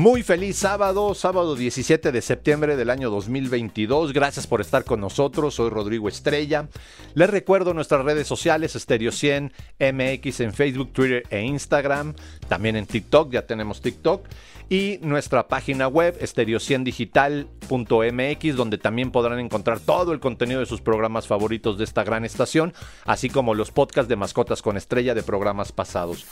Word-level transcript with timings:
Muy 0.00 0.22
feliz 0.22 0.56
sábado, 0.56 1.14
sábado 1.14 1.54
17 1.54 2.10
de 2.10 2.22
septiembre 2.22 2.74
del 2.74 2.88
año 2.88 3.10
2022. 3.10 4.14
Gracias 4.14 4.46
por 4.46 4.62
estar 4.62 4.86
con 4.86 4.98
nosotros. 4.98 5.56
Soy 5.56 5.68
Rodrigo 5.68 6.08
Estrella. 6.08 6.70
Les 7.12 7.28
recuerdo 7.28 7.74
nuestras 7.74 8.02
redes 8.02 8.26
sociales, 8.26 8.72
Stereo 8.72 9.12
100 9.12 9.52
MX 9.78 10.40
en 10.40 10.54
Facebook, 10.54 10.94
Twitter 10.94 11.24
e 11.28 11.42
Instagram. 11.42 12.14
También 12.48 12.76
en 12.76 12.86
TikTok, 12.86 13.30
ya 13.30 13.46
tenemos 13.46 13.82
TikTok. 13.82 14.24
Y 14.70 15.00
nuestra 15.02 15.48
página 15.48 15.86
web, 15.86 16.18
stereo100digital.mx, 16.18 18.56
donde 18.56 18.78
también 18.78 19.10
podrán 19.10 19.38
encontrar 19.38 19.80
todo 19.80 20.14
el 20.14 20.20
contenido 20.20 20.60
de 20.60 20.66
sus 20.66 20.80
programas 20.80 21.26
favoritos 21.26 21.76
de 21.76 21.84
esta 21.84 22.04
gran 22.04 22.24
estación, 22.24 22.72
así 23.04 23.28
como 23.28 23.52
los 23.52 23.70
podcasts 23.70 24.08
de 24.08 24.16
mascotas 24.16 24.62
con 24.62 24.78
estrella 24.78 25.14
de 25.14 25.22
programas 25.22 25.72
pasados. 25.72 26.24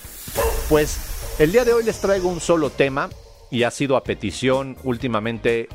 Pues 0.71 1.37
el 1.39 1.53
día 1.53 1.67
de 1.67 1.75
hoy 1.75 1.85
les 1.85 2.01
traigo 2.01 2.31
un 2.31 2.41
solo 2.41 2.71
tema 2.71 3.11
y 3.51 3.63
ha 3.63 3.71
sido 3.71 3.97
a 3.97 4.05
petición 4.05 4.77
últimamente, 4.85 5.69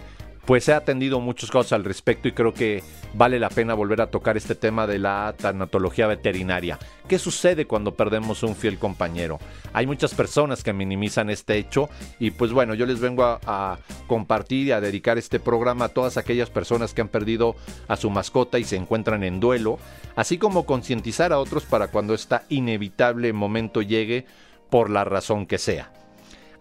pues 0.46 0.68
he 0.68 0.74
atendido 0.74 1.20
muchas 1.20 1.50
cosas 1.50 1.74
al 1.74 1.84
respecto 1.84 2.28
y 2.28 2.34
creo 2.34 2.54
que 2.54 2.84
vale 3.14 3.40
la 3.40 3.50
pena 3.50 3.74
volver 3.74 4.02
a 4.02 4.12
tocar 4.12 4.36
este 4.36 4.56
tema 4.56 4.88
de 4.88 5.00
la 5.00 5.34
tanatología 5.38 6.08
veterinaria. 6.08 6.80
¿Qué 7.08 7.20
sucede 7.20 7.66
cuando 7.66 7.96
perdemos 7.96 8.44
un 8.44 8.56
fiel 8.56 8.78
compañero? 8.78 9.40
Hay 9.72 9.86
muchas 9.86 10.14
personas 10.14 10.64
que 10.64 10.74
minimizan 10.74 11.30
este 11.30 11.58
hecho 11.58 11.90
y 12.20 12.32
pues 12.32 12.52
bueno, 12.52 12.74
yo 12.74 12.86
les 12.86 13.00
vengo 13.00 13.24
a, 13.24 13.40
a 13.46 13.78
compartir 14.08 14.68
y 14.68 14.72
a 14.72 14.82
dedicar 14.82 15.18
este 15.18 15.40
programa 15.40 15.86
a 15.86 15.90
todas 15.90 16.18
aquellas 16.18 16.50
personas 16.50 16.94
que 16.94 17.02
han 17.02 17.10
perdido 17.10 17.56
a 17.88 17.96
su 17.96 18.10
mascota 18.10 18.60
y 18.60 18.64
se 18.66 18.76
encuentran 18.76 19.24
en 19.24 19.40
duelo, 19.40 19.80
así 20.16 20.38
como 20.38 20.66
concientizar 20.66 21.32
a 21.32 21.40
otros 21.40 21.64
para 21.64 21.88
cuando 21.88 22.14
este 22.14 22.38
inevitable 22.50 23.32
momento 23.32 23.82
llegue 23.82 24.26
por 24.70 24.90
la 24.90 25.04
razón 25.04 25.46
que 25.46 25.58
sea. 25.58 26.03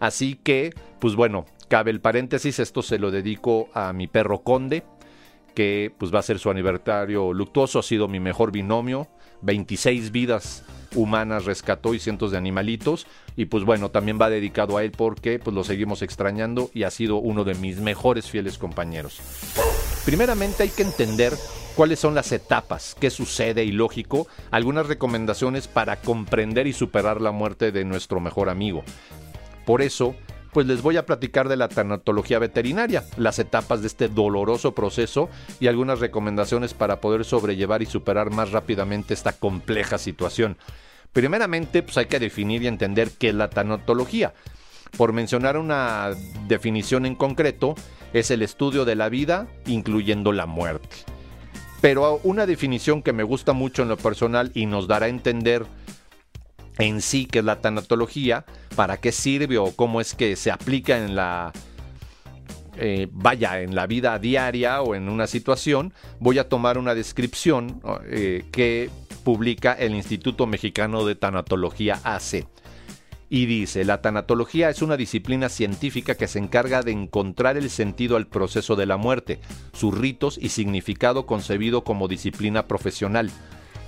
Así 0.03 0.35
que, 0.35 0.73
pues 0.99 1.15
bueno, 1.15 1.45
cabe 1.69 1.89
el 1.89 2.01
paréntesis, 2.01 2.59
esto 2.59 2.81
se 2.81 2.99
lo 2.99 3.09
dedico 3.09 3.69
a 3.73 3.93
mi 3.93 4.07
perro 4.07 4.43
Conde, 4.43 4.83
que 5.55 5.95
pues 5.97 6.13
va 6.13 6.19
a 6.19 6.23
ser 6.23 6.39
su 6.39 6.49
aniversario 6.49 7.31
luctuoso, 7.31 7.79
ha 7.79 7.83
sido 7.83 8.09
mi 8.09 8.19
mejor 8.19 8.51
binomio, 8.51 9.07
26 9.43 10.11
vidas 10.11 10.65
humanas 10.93 11.45
rescató 11.45 11.93
y 11.93 11.99
cientos 11.99 12.31
de 12.31 12.37
animalitos 12.37 13.07
y 13.37 13.45
pues 13.45 13.63
bueno, 13.63 13.91
también 13.91 14.19
va 14.21 14.29
dedicado 14.29 14.75
a 14.75 14.83
él 14.83 14.91
porque 14.91 15.39
pues 15.39 15.55
lo 15.55 15.63
seguimos 15.63 16.01
extrañando 16.01 16.69
y 16.73 16.83
ha 16.83 16.91
sido 16.91 17.15
uno 17.15 17.45
de 17.45 17.55
mis 17.55 17.79
mejores 17.79 18.29
fieles 18.29 18.57
compañeros. 18.57 19.21
Primeramente 20.03 20.63
hay 20.63 20.69
que 20.69 20.83
entender 20.83 21.31
cuáles 21.77 21.99
son 21.99 22.13
las 22.13 22.33
etapas, 22.33 22.97
qué 22.99 23.09
sucede 23.09 23.63
y 23.63 23.71
lógico, 23.71 24.27
algunas 24.51 24.87
recomendaciones 24.87 25.69
para 25.69 26.01
comprender 26.01 26.67
y 26.67 26.73
superar 26.73 27.21
la 27.21 27.31
muerte 27.31 27.71
de 27.71 27.85
nuestro 27.85 28.19
mejor 28.19 28.49
amigo. 28.49 28.83
Por 29.65 29.81
eso, 29.81 30.15
pues 30.53 30.67
les 30.67 30.81
voy 30.81 30.97
a 30.97 31.05
platicar 31.05 31.49
de 31.49 31.57
la 31.57 31.67
tanatología 31.67 32.39
veterinaria, 32.39 33.03
las 33.17 33.39
etapas 33.39 33.81
de 33.81 33.87
este 33.87 34.07
doloroso 34.07 34.73
proceso 34.73 35.29
y 35.59 35.67
algunas 35.67 35.99
recomendaciones 35.99 36.73
para 36.73 37.01
poder 37.01 37.25
sobrellevar 37.25 37.81
y 37.81 37.87
superar 37.87 38.29
más 38.29 38.51
rápidamente 38.51 39.13
esta 39.13 39.33
compleja 39.33 39.97
situación. 39.97 40.57
Primeramente, 41.11 41.83
pues 41.83 41.97
hay 41.97 42.05
que 42.05 42.19
definir 42.19 42.63
y 42.63 42.67
entender 42.67 43.11
qué 43.11 43.29
es 43.29 43.35
la 43.35 43.49
tanatología. 43.49 44.33
Por 44.97 45.11
mencionar 45.11 45.57
una 45.57 46.11
definición 46.47 47.05
en 47.05 47.15
concreto, 47.15 47.75
es 48.13 48.29
el 48.29 48.43
estudio 48.43 48.85
de 48.85 48.95
la 48.95 49.09
vida, 49.09 49.47
incluyendo 49.65 50.31
la 50.31 50.45
muerte. 50.45 50.97
Pero 51.81 52.19
una 52.23 52.45
definición 52.45 53.01
que 53.01 53.11
me 53.11 53.23
gusta 53.23 53.53
mucho 53.53 53.81
en 53.81 53.89
lo 53.89 53.97
personal 53.97 54.51
y 54.53 54.67
nos 54.67 54.87
dará 54.87 55.07
a 55.07 55.09
entender 55.09 55.65
en 56.77 57.01
sí, 57.01 57.25
que 57.25 57.39
es 57.39 57.45
la 57.45 57.59
tanatología, 57.59 58.45
para 58.75 58.97
qué 58.97 59.11
sirve 59.11 59.57
o 59.57 59.71
cómo 59.75 60.01
es 60.01 60.13
que 60.13 60.35
se 60.35 60.51
aplica 60.51 60.97
en 60.97 61.15
la, 61.15 61.51
eh, 62.77 63.07
vaya, 63.11 63.61
en 63.61 63.75
la 63.75 63.85
vida 63.87 64.17
diaria 64.19 64.81
o 64.81 64.95
en 64.95 65.09
una 65.09 65.27
situación, 65.27 65.93
voy 66.19 66.39
a 66.39 66.49
tomar 66.49 66.77
una 66.77 66.95
descripción 66.95 67.81
eh, 68.07 68.45
que 68.51 68.89
publica 69.23 69.73
el 69.73 69.93
Instituto 69.93 70.47
Mexicano 70.47 71.05
de 71.05 71.15
Tanatología 71.15 71.99
AC. 72.03 72.47
Y 73.29 73.47
dice, 73.47 73.83
la 73.83 73.99
tanatología 74.01 74.69
es 74.69 74.83
una 74.83 74.95
disciplina 74.95 75.49
científica 75.49 76.13
que 76.13 76.27
se 76.27 76.37
encarga 76.37 76.83
de 76.83 76.91
encontrar 76.91 77.57
el 77.57 77.71
sentido 77.71 78.15
al 78.15 78.27
proceso 78.27 78.75
de 78.75 78.85
la 78.85 78.97
muerte, 78.97 79.39
sus 79.73 79.97
ritos 79.97 80.37
y 80.39 80.49
significado 80.49 81.25
concebido 81.25 81.83
como 81.83 82.07
disciplina 82.07 82.67
profesional 82.67 83.31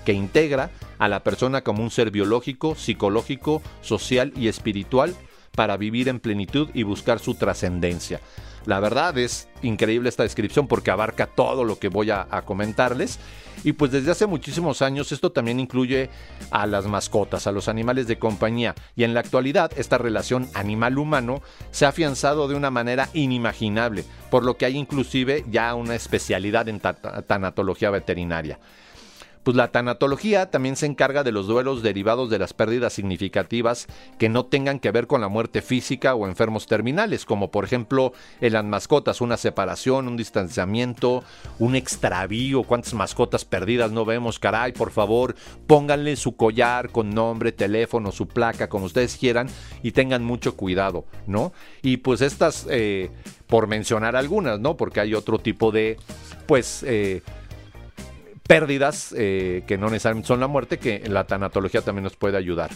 que 0.05 0.13
integra 0.13 0.69
a 0.99 1.07
la 1.07 1.23
persona 1.23 1.61
como 1.61 1.83
un 1.83 1.91
ser 1.91 2.11
biológico, 2.11 2.75
psicológico, 2.75 3.61
social 3.81 4.31
y 4.37 4.47
espiritual 4.47 5.13
para 5.55 5.77
vivir 5.77 6.07
en 6.09 6.19
plenitud 6.19 6.69
y 6.73 6.83
buscar 6.83 7.19
su 7.19 7.35
trascendencia. 7.35 8.19
La 8.65 8.79
verdad 8.79 9.17
es 9.17 9.47
increíble 9.61 10.09
esta 10.09 10.23
descripción 10.23 10.67
porque 10.67 10.91
abarca 10.91 11.27
todo 11.27 11.63
lo 11.63 11.77
que 11.77 11.87
voy 11.87 12.09
a, 12.09 12.25
comentarles. 12.45 13.19
Y 13.63 13.73
pues 13.73 13.91
desde 13.91 14.11
hace 14.11 14.25
muchísimos 14.25 14.81
años 14.81 15.11
esto 15.11 15.31
también 15.31 15.59
incluye 15.59 16.09
a 16.51 16.65
las 16.65 16.85
mascotas, 16.85 17.47
a 17.47 17.51
los 17.51 17.67
animales 17.67 18.07
de 18.07 18.17
compañía. 18.17 18.75
Y 18.95 19.03
en 19.03 19.13
la 19.13 19.19
actualidad 19.19 19.71
esta 19.77 19.97
relación 19.97 20.49
animal-humano 20.53 21.41
se 21.71 21.85
ha 21.85 21.89
afianzado 21.89 22.47
de 22.47 22.55
una 22.55 22.71
manera 22.71 23.09
inimaginable, 23.13 24.03
por 24.29 24.43
lo 24.43 24.57
que 24.57 24.65
hay 24.65 24.77
inclusive 24.77 25.45
ya 25.49 25.73
una 25.75 25.95
especialidad 25.95 26.67
en 26.67 26.79
tanatología 26.79 27.91
veterinaria 27.91 28.59
pues 29.45 29.55
la 29.55 29.67
tanatología 29.67 30.49
también 30.49 30.75
se 30.75 30.87
encarga 30.87 31.23
de 31.23 31.31
los 31.31 31.45
duelos 31.45 31.83
derivados 31.83 32.31
de 32.31 32.39
las 32.39 32.53
pérdidas 32.53 32.93
significativas 32.93 33.85
que 34.17 34.27
no 34.27 34.47
tengan 34.47 34.79
que 34.79 34.89
ver 34.89 35.05
con 35.05 35.21
la 35.21 35.27
muerte 35.27 35.61
física 35.61 36.15
o 36.15 36.25
enfermos 36.25 36.65
terminales, 36.65 37.25
como 37.25 37.51
por 37.51 37.63
ejemplo 37.63 38.11
en 38.41 38.53
las 38.53 38.65
mascotas, 38.65 39.21
una 39.21 39.37
separación, 39.37 40.07
un 40.07 40.17
distanciamiento, 40.17 41.23
un 41.59 41.75
extravío, 41.75 42.63
cuántas 42.63 42.95
mascotas 42.95 43.45
perdidas 43.45 43.91
no 43.91 44.03
vemos, 44.03 44.39
caray, 44.39 44.71
por 44.71 44.89
favor, 44.89 45.35
pónganle 45.67 46.15
su 46.15 46.35
collar 46.35 46.89
con 46.89 47.11
nombre, 47.11 47.51
teléfono, 47.51 48.11
su 48.11 48.27
placa, 48.27 48.67
como 48.67 48.85
ustedes 48.85 49.15
quieran, 49.15 49.47
y 49.83 49.91
tengan 49.91 50.23
mucho 50.23 50.55
cuidado, 50.55 51.05
¿no? 51.27 51.53
Y 51.83 51.97
pues 51.97 52.21
estas, 52.21 52.65
eh, 52.71 53.11
por 53.45 53.67
mencionar 53.67 54.15
algunas, 54.15 54.59
¿no? 54.59 54.75
Porque 54.75 55.01
hay 55.01 55.13
otro 55.13 55.37
tipo 55.37 55.71
de, 55.71 55.97
pues, 56.47 56.81
eh, 56.81 57.21
pérdidas 58.47 59.13
eh, 59.17 59.63
que 59.67 59.77
no 59.77 59.89
necesariamente 59.89 60.27
son 60.27 60.39
la 60.39 60.47
muerte, 60.47 60.77
que 60.77 61.03
la 61.07 61.25
tanatología 61.25 61.81
también 61.81 62.03
nos 62.03 62.15
puede 62.15 62.37
ayudar. 62.37 62.71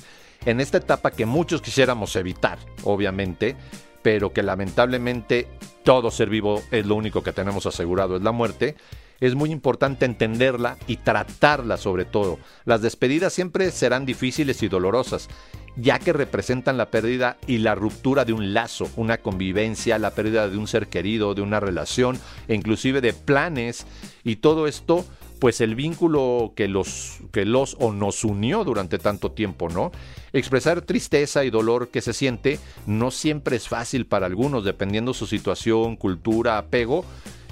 En 0.46 0.60
esta 0.60 0.78
etapa 0.78 1.12
que 1.12 1.26
muchos 1.26 1.62
quisiéramos 1.62 2.16
evitar, 2.16 2.60
obviamente, 2.84 3.56
pero 4.02 4.32
que 4.32 4.44
lamentablemente 4.44 5.48
todo 5.84 6.12
ser 6.12 6.30
vivo 6.30 6.62
es 6.72 6.86
lo 6.86 6.96
único 6.96 7.24
que 7.24 7.34
tenemos 7.34 7.66
asegurado, 7.66 8.16
es 8.16 8.24
la 8.24 8.32
muerte, 8.32 8.76
es 9.20 9.36
muy 9.36 9.52
importante 9.52 10.06
entenderla 10.06 10.78
y 10.88 10.98
tratarla 10.98 11.78
sobre 11.78 12.06
todo. 12.06 12.40
Las 12.66 12.82
despedidas 12.82 13.34
siempre 13.34 13.70
serán 13.72 14.06
difíciles 14.06 14.64
y 14.64 14.70
dolorosas, 14.70 15.28
ya 15.76 16.00
que 16.00 16.14
representan 16.14 16.78
la 16.78 16.90
pérdida 16.90 17.38
y 17.46 17.58
la 17.58 17.76
ruptura 17.76 18.24
de 18.24 18.34
un 18.34 18.54
lazo, 18.54 18.90
una 18.96 19.18
convivencia, 19.18 20.00
la 20.00 20.12
pérdida 20.12 20.48
de 20.48 20.58
un 20.58 20.68
ser 20.68 20.88
querido, 20.88 21.36
de 21.36 21.42
una 21.42 21.60
relación, 21.60 22.18
e 22.48 22.56
inclusive 22.56 23.02
de 23.02 23.14
planes, 23.14 23.86
y 24.24 24.38
todo 24.38 24.68
esto 24.68 25.06
pues 25.40 25.62
el 25.62 25.76
vínculo 25.76 26.54
que 26.56 26.68
los, 26.68 27.20
que 27.32 27.46
los 27.46 27.78
o 27.80 27.92
nos 27.92 28.24
unió 28.24 28.64
durante 28.64 29.00
tanto 29.00 29.32
tiempo, 29.32 29.70
¿no? 29.70 29.92
Expresar 30.34 30.82
tristeza 30.82 31.44
y 31.46 31.50
dolor 31.50 31.90
que 31.90 32.02
se 32.02 32.14
siente 32.14 32.60
no 32.86 33.10
siempre 33.12 33.56
es 33.56 33.68
fácil 33.68 34.06
para 34.06 34.26
algunos, 34.26 34.66
dependiendo 34.66 35.14
su 35.14 35.26
situación, 35.26 35.96
cultura, 35.96 36.58
apego, 36.58 37.06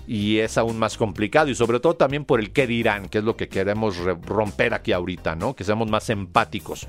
y 0.07 0.37
es 0.37 0.57
aún 0.57 0.79
más 0.79 0.97
complicado, 0.97 1.49
y 1.49 1.55
sobre 1.55 1.79
todo 1.79 1.95
también 1.95 2.23
por 2.23 2.39
el 2.39 2.51
qué 2.51 2.65
dirán, 2.67 3.09
que 3.09 3.17
es 3.17 3.23
lo 3.23 3.35
que 3.35 3.49
queremos 3.49 3.97
romper 3.97 4.73
aquí 4.73 4.93
ahorita, 4.93 5.35
¿no? 5.35 5.55
Que 5.55 5.63
seamos 5.63 5.89
más 5.89 6.09
empáticos. 6.09 6.87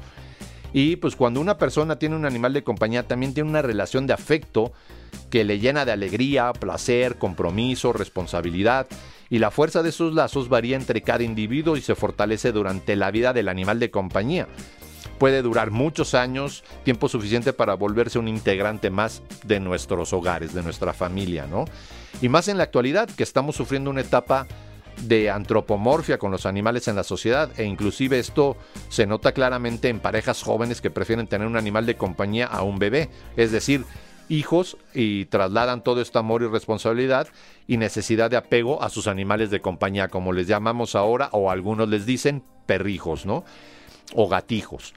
Y 0.73 0.97
pues 0.97 1.17
cuando 1.17 1.41
una 1.41 1.59
persona 1.59 1.99
tiene 1.99 2.15
un 2.17 2.27
animal 2.27 2.53
de 2.53 2.63
compañía, 2.63 3.09
también 3.09 3.35
tiene 3.35 3.49
una 3.49 3.63
relación 3.63 4.07
de 4.07 4.13
afecto 4.13 4.73
que 5.31 5.45
le 5.45 5.59
llena 5.59 5.85
de 5.85 5.93
alegría, 5.93 6.53
placer, 6.53 7.17
compromiso, 7.17 7.93
responsabilidad 7.93 8.87
y 9.31 9.39
la 9.39 9.51
fuerza 9.51 9.83
de 9.83 9.93
sus 9.93 10.15
lazos 10.15 10.49
varía 10.49 10.77
entre 10.77 11.03
cada 11.03 11.23
individuo 11.23 11.77
y 11.77 11.81
se 11.81 11.95
fortalece 11.95 12.53
durante 12.53 12.97
la 12.97 13.11
vida 13.11 13.33
del 13.33 13.49
animal 13.49 13.79
de 13.79 13.91
compañía. 13.91 14.49
Puede 15.19 15.43
durar 15.43 15.71
muchos 15.71 16.15
años, 16.15 16.63
tiempo 16.85 17.09
suficiente 17.09 17.53
para 17.53 17.75
volverse 17.75 18.19
un 18.19 18.29
integrante 18.29 18.91
más 18.91 19.23
de 19.45 19.59
nuestros 19.59 20.13
hogares, 20.13 20.55
de 20.55 20.63
nuestra 20.63 20.93
familia, 20.93 21.47
¿no? 21.47 21.65
Y 22.23 22.29
más 22.29 22.49
en 22.49 22.57
la 22.57 22.65
actualidad, 22.65 23.09
que 23.11 23.25
estamos 23.25 23.57
sufriendo 23.57 23.91
una 23.91 24.01
etapa 24.01 24.47
de 25.03 25.31
antropomorfia 25.31 26.19
con 26.19 26.31
los 26.31 26.47
animales 26.47 26.89
en 26.89 26.97
la 26.97 27.05
sociedad 27.05 27.51
e 27.57 27.65
inclusive 27.65 28.19
esto 28.19 28.57
se 28.89 29.07
nota 29.07 29.33
claramente 29.33 29.89
en 29.89 30.01
parejas 30.01 30.43
jóvenes 30.43 30.81
que 30.81 30.91
prefieren 30.91 31.29
tener 31.29 31.47
un 31.47 31.57
animal 31.57 31.87
de 31.87 31.97
compañía 31.97 32.47
a 32.47 32.63
un 32.63 32.79
bebé, 32.79 33.09
es 33.37 33.53
decir, 33.53 33.85
hijos 34.29 34.77
y 34.95 35.27
trasladan 35.27 35.83
todo 35.83 36.01
este 36.01 36.19
amor 36.19 36.43
y 36.43 36.47
responsabilidad 36.47 37.29
y 37.67 37.77
necesidad 37.77 38.31
de 38.31 38.37
apego 38.37 38.83
a 38.83 38.91
sus 38.91 39.07
animales 39.07 39.51
de 39.51 39.61
compañía, 39.61 40.09
como 40.09 40.33
les 40.33 40.47
llamamos 40.47 40.95
ahora, 40.95 41.29
o 41.33 41.51
algunos 41.51 41.89
les 41.89 42.07
dicen 42.07 42.43
perrijos, 42.67 43.27
¿no? 43.27 43.45
O 44.15 44.29
gatijos. 44.29 44.95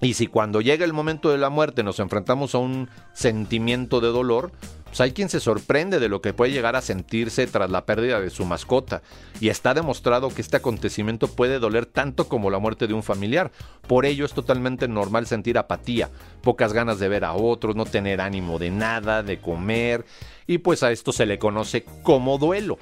Y 0.00 0.14
si 0.14 0.26
cuando 0.26 0.60
llega 0.60 0.84
el 0.84 0.92
momento 0.92 1.30
de 1.30 1.38
la 1.38 1.48
muerte 1.48 1.84
nos 1.84 2.00
enfrentamos 2.00 2.54
a 2.54 2.58
un 2.58 2.88
sentimiento 3.12 4.00
de 4.00 4.08
dolor, 4.08 4.50
pues 4.92 5.00
hay 5.00 5.12
quien 5.12 5.30
se 5.30 5.40
sorprende 5.40 5.98
de 6.00 6.10
lo 6.10 6.20
que 6.20 6.34
puede 6.34 6.52
llegar 6.52 6.76
a 6.76 6.82
sentirse 6.82 7.46
tras 7.46 7.70
la 7.70 7.86
pérdida 7.86 8.20
de 8.20 8.28
su 8.28 8.44
mascota. 8.44 9.00
Y 9.40 9.48
está 9.48 9.72
demostrado 9.72 10.28
que 10.28 10.42
este 10.42 10.58
acontecimiento 10.58 11.28
puede 11.28 11.58
doler 11.58 11.86
tanto 11.86 12.28
como 12.28 12.50
la 12.50 12.58
muerte 12.58 12.86
de 12.86 12.92
un 12.92 13.02
familiar. 13.02 13.52
Por 13.88 14.04
ello 14.04 14.26
es 14.26 14.34
totalmente 14.34 14.88
normal 14.88 15.26
sentir 15.26 15.56
apatía, 15.56 16.10
pocas 16.42 16.74
ganas 16.74 16.98
de 16.98 17.08
ver 17.08 17.24
a 17.24 17.32
otros, 17.32 17.74
no 17.74 17.86
tener 17.86 18.20
ánimo 18.20 18.58
de 18.58 18.70
nada, 18.70 19.22
de 19.22 19.40
comer. 19.40 20.04
Y 20.46 20.58
pues 20.58 20.82
a 20.82 20.92
esto 20.92 21.10
se 21.10 21.24
le 21.24 21.38
conoce 21.38 21.86
como 22.02 22.36
duelo. 22.36 22.76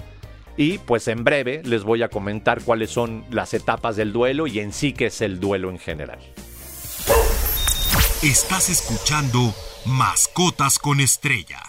Y 0.57 0.79
pues 0.79 1.07
en 1.07 1.23
breve 1.23 1.63
les 1.65 1.85
voy 1.85 2.03
a 2.03 2.09
comentar 2.09 2.61
cuáles 2.65 2.91
son 2.91 3.25
las 3.31 3.55
etapas 3.55 3.95
del 3.95 4.13
duelo 4.13 4.49
y 4.49 4.59
en 4.59 4.73
sí 4.73 4.93
qué 4.95 5.07
es 5.07 5.21
el 5.21 5.39
duelo 5.39 5.71
en 5.71 5.79
general. 5.79 6.19
Estás 8.21 8.69
escuchando 8.69 9.55
Mascotas 9.87 10.79
con 10.79 11.01
Estrella. 11.01 11.63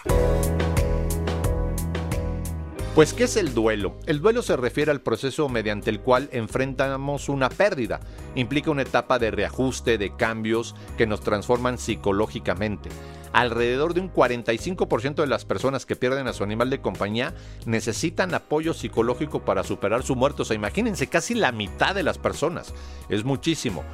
Pues, 2.94 3.14
¿qué 3.14 3.24
es 3.24 3.38
el 3.38 3.54
duelo? 3.54 3.96
El 4.04 4.20
duelo 4.20 4.42
se 4.42 4.54
refiere 4.54 4.90
al 4.90 5.00
proceso 5.00 5.48
mediante 5.48 5.88
el 5.88 6.00
cual 6.00 6.28
enfrentamos 6.30 7.30
una 7.30 7.48
pérdida. 7.48 8.00
Implica 8.34 8.70
una 8.70 8.82
etapa 8.82 9.18
de 9.18 9.30
reajuste, 9.30 9.96
de 9.96 10.14
cambios 10.14 10.74
que 10.98 11.06
nos 11.06 11.22
transforman 11.22 11.78
psicológicamente. 11.78 12.90
Alrededor 13.32 13.94
de 13.94 14.02
un 14.02 14.12
45% 14.12 15.14
de 15.14 15.26
las 15.26 15.46
personas 15.46 15.86
que 15.86 15.96
pierden 15.96 16.28
a 16.28 16.34
su 16.34 16.44
animal 16.44 16.68
de 16.68 16.82
compañía 16.82 17.34
necesitan 17.64 18.34
apoyo 18.34 18.74
psicológico 18.74 19.42
para 19.42 19.64
superar 19.64 20.02
su 20.02 20.16
muerte. 20.16 20.42
O 20.42 20.44
sea, 20.44 20.54
imagínense, 20.54 21.06
casi 21.06 21.34
la 21.34 21.50
mitad 21.50 21.94
de 21.94 22.02
las 22.02 22.18
personas. 22.18 22.74
Es 23.08 23.24
muchísimo. 23.24 23.84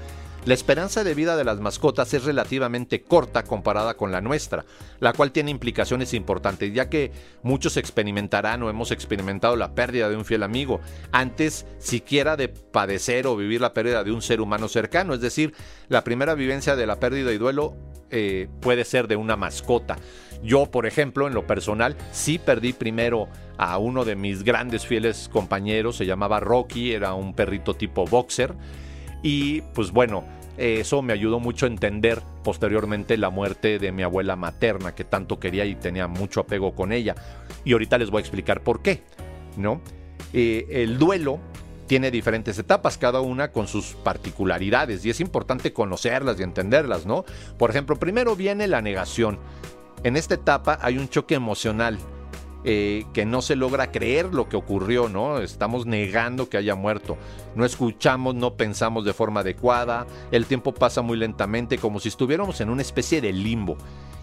La 0.48 0.54
esperanza 0.54 1.04
de 1.04 1.12
vida 1.12 1.36
de 1.36 1.44
las 1.44 1.60
mascotas 1.60 2.14
es 2.14 2.24
relativamente 2.24 3.02
corta 3.02 3.44
comparada 3.44 3.98
con 3.98 4.12
la 4.12 4.22
nuestra, 4.22 4.64
la 4.98 5.12
cual 5.12 5.30
tiene 5.30 5.50
implicaciones 5.50 6.14
importantes, 6.14 6.72
ya 6.72 6.88
que 6.88 7.12
muchos 7.42 7.76
experimentarán 7.76 8.62
o 8.62 8.70
hemos 8.70 8.90
experimentado 8.90 9.56
la 9.56 9.74
pérdida 9.74 10.08
de 10.08 10.16
un 10.16 10.24
fiel 10.24 10.42
amigo 10.42 10.80
antes 11.12 11.66
siquiera 11.76 12.38
de 12.38 12.48
padecer 12.48 13.26
o 13.26 13.36
vivir 13.36 13.60
la 13.60 13.74
pérdida 13.74 14.04
de 14.04 14.10
un 14.10 14.22
ser 14.22 14.40
humano 14.40 14.68
cercano, 14.68 15.12
es 15.12 15.20
decir, 15.20 15.52
la 15.90 16.02
primera 16.02 16.34
vivencia 16.34 16.76
de 16.76 16.86
la 16.86 16.98
pérdida 16.98 17.30
y 17.30 17.36
duelo 17.36 17.76
eh, 18.10 18.48
puede 18.62 18.86
ser 18.86 19.06
de 19.06 19.16
una 19.16 19.36
mascota. 19.36 19.98
Yo, 20.42 20.70
por 20.70 20.86
ejemplo, 20.86 21.26
en 21.26 21.34
lo 21.34 21.46
personal, 21.46 21.94
sí 22.10 22.38
perdí 22.38 22.72
primero 22.72 23.28
a 23.58 23.76
uno 23.76 24.06
de 24.06 24.16
mis 24.16 24.44
grandes 24.44 24.86
fieles 24.86 25.28
compañeros, 25.30 25.96
se 25.96 26.06
llamaba 26.06 26.40
Rocky, 26.40 26.92
era 26.92 27.12
un 27.12 27.34
perrito 27.34 27.74
tipo 27.74 28.06
boxer 28.06 28.54
y 29.22 29.62
pues 29.74 29.90
bueno, 29.90 30.24
eso 30.58 31.02
me 31.02 31.12
ayudó 31.12 31.38
mucho 31.38 31.66
a 31.66 31.69
entender 31.69 32.22
posteriormente 32.43 33.16
la 33.16 33.31
muerte 33.31 33.78
de 33.78 33.93
mi 33.93 34.02
abuela 34.02 34.34
materna, 34.34 34.94
que 34.94 35.05
tanto 35.05 35.38
quería 35.38 35.64
y 35.64 35.76
tenía 35.76 36.08
mucho 36.08 36.40
apego 36.40 36.75
con 36.75 36.93
ella. 36.93 37.14
Y 37.64 37.72
ahorita 37.72 37.96
les 37.99 38.10
voy 38.10 38.19
a 38.19 38.22
explicar 38.22 38.62
por 38.62 38.82
qué, 38.82 39.02
¿no? 39.56 39.81
Eh, 40.32 40.66
el 40.70 40.99
duelo 40.99 41.38
tiene 41.87 42.10
diferentes 42.10 42.58
etapas, 42.58 42.99
cada 42.99 43.20
una 43.20 43.52
con 43.52 43.69
sus 43.69 43.94
particularidades, 43.94 45.05
y 45.05 45.10
es 45.10 45.20
importante 45.20 45.72
conocerlas 45.72 46.38
y 46.38 46.43
entenderlas, 46.43 47.06
¿no? 47.06 47.25
Por 47.56 47.70
ejemplo, 47.70 47.96
primero 47.96 48.37
viene 48.37 48.66
la 48.66 48.82
negación. 48.82 49.38
En 50.04 50.16
esta 50.16 50.34
etapa 50.34 50.78
hay 50.82 50.99
un 50.99 51.08
choque 51.08 51.34
emocional 51.34 51.99
eh, 52.64 53.05
que 53.12 53.25
no 53.25 53.40
se 53.40 53.56
logra 53.56 53.93
creer 53.93 54.34
lo 54.34 54.49
que 54.49 54.56
ocurrió, 54.56 55.08
¿no? 55.08 55.38
Estamos 55.38 55.87
negando 55.87 56.49
que 56.49 56.56
haya 56.56 56.75
muerto. 56.75 57.16
No 57.55 57.64
escuchamos, 57.64 58.34
no 58.34 58.55
pensamos 58.55 59.05
de 59.05 59.12
forma 59.12 59.40
adecuada, 59.40 60.06
el 60.32 60.46
tiempo 60.46 60.75
pasa 60.75 61.02
muy 61.02 61.16
lentamente, 61.16 61.78
como 61.78 62.00
si 62.00 62.08
estuviéramos 62.08 62.60
en 62.60 62.70
una 62.70 62.82
especie 62.82 63.20
de 63.20 63.32
limbo. 63.32 63.76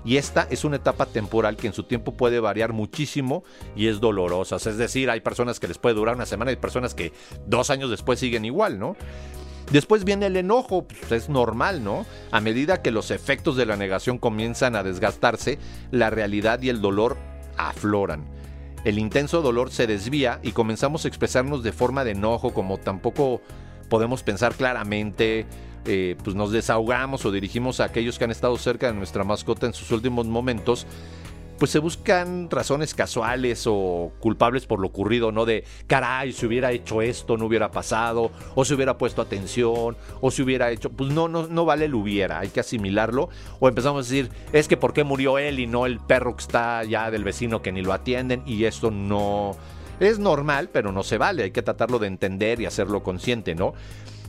Y 0.03 0.17
esta 0.17 0.47
es 0.51 0.63
una 0.63 0.75
etapa 0.75 1.07
temporal 1.07 1.57
que 1.57 1.67
en 1.67 1.73
su 1.73 1.83
tiempo 1.83 2.13
puede 2.13 2.39
variar 2.39 2.73
muchísimo 2.73 3.43
y 3.75 3.87
es 3.87 3.99
dolorosa. 3.99 4.57
Es 4.57 4.77
decir, 4.77 5.09
hay 5.09 5.21
personas 5.21 5.59
que 5.59 5.67
les 5.67 5.79
puede 5.79 5.95
durar 5.95 6.15
una 6.15 6.27
semana 6.27 6.51
y 6.51 6.57
personas 6.57 6.93
que 6.93 7.11
dos 7.47 7.71
años 7.71 7.89
después 7.89 8.19
siguen 8.19 8.45
igual, 8.45 8.77
¿no? 8.77 8.95
Después 9.71 10.03
viene 10.03 10.27
el 10.27 10.37
enojo, 10.37 10.87
pues 10.87 11.11
es 11.11 11.29
normal, 11.29 11.83
¿no? 11.83 12.05
A 12.31 12.39
medida 12.39 12.83
que 12.83 12.91
los 12.91 13.09
efectos 13.09 13.55
de 13.55 13.65
la 13.65 13.77
negación 13.77 14.19
comienzan 14.19 14.75
a 14.75 14.83
desgastarse, 14.83 15.57
la 15.89 16.11
realidad 16.11 16.61
y 16.61 16.69
el 16.69 16.81
dolor 16.81 17.17
afloran. 17.57 18.25
El 18.83 18.99
intenso 18.99 19.41
dolor 19.41 19.71
se 19.71 19.87
desvía 19.87 20.39
y 20.43 20.51
comenzamos 20.51 21.05
a 21.05 21.07
expresarnos 21.07 21.63
de 21.63 21.71
forma 21.71 22.03
de 22.03 22.11
enojo, 22.11 22.53
como 22.53 22.77
tampoco 22.77 23.41
podemos 23.89 24.21
pensar 24.21 24.53
claramente, 24.53 25.45
eh, 25.85 26.15
pues 26.23 26.35
nos 26.35 26.51
desahogamos 26.51 27.25
o 27.25 27.31
dirigimos 27.31 27.79
a 27.79 27.85
aquellos 27.85 28.17
que 28.17 28.25
han 28.25 28.31
estado 28.31 28.57
cerca 28.57 28.87
de 28.87 28.93
nuestra 28.93 29.23
mascota 29.23 29.65
en 29.65 29.73
sus 29.73 29.91
últimos 29.91 30.27
momentos 30.27 30.85
pues 31.57 31.71
se 31.71 31.79
buscan 31.79 32.49
razones 32.49 32.93
casuales 32.93 33.65
o 33.67 34.11
culpables 34.19 34.65
por 34.65 34.79
lo 34.79 34.87
ocurrido, 34.87 35.31
¿no? 35.31 35.45
De, 35.45 35.63
caray, 35.87 36.33
si 36.33 36.45
hubiera 36.45 36.71
hecho 36.71 37.01
esto, 37.01 37.37
no 37.37 37.45
hubiera 37.45 37.71
pasado, 37.71 38.31
o 38.55 38.65
si 38.65 38.73
hubiera 38.73 38.97
puesto 38.97 39.21
atención, 39.21 39.95
o 40.21 40.31
si 40.31 40.41
hubiera 40.41 40.71
hecho, 40.71 40.89
pues 40.89 41.11
no, 41.11 41.27
no, 41.27 41.47
no 41.47 41.65
vale 41.65 41.85
el 41.85 41.95
hubiera, 41.95 42.39
hay 42.39 42.49
que 42.49 42.59
asimilarlo, 42.59 43.29
o 43.59 43.67
empezamos 43.67 44.05
a 44.05 44.09
decir, 44.09 44.29
es 44.53 44.67
que 44.67 44.77
¿por 44.77 44.93
qué 44.93 45.03
murió 45.03 45.37
él 45.37 45.59
y 45.59 45.67
no 45.67 45.85
el 45.85 45.99
perro 45.99 46.35
que 46.35 46.43
está 46.43 46.83
ya 46.83 47.09
del 47.11 47.23
vecino 47.23 47.61
que 47.61 47.71
ni 47.71 47.81
lo 47.81 47.93
atienden? 47.93 48.43
Y 48.45 48.65
esto 48.65 48.91
no... 48.91 49.55
Es 49.99 50.19
normal, 50.19 50.69
pero 50.73 50.91
no 50.91 51.03
se 51.03 51.17
vale, 51.17 51.43
hay 51.43 51.51
que 51.51 51.61
tratarlo 51.61 51.99
de 51.99 52.07
entender 52.07 52.59
y 52.59 52.65
hacerlo 52.65 53.01
consciente, 53.01 53.55
¿no? 53.55 53.73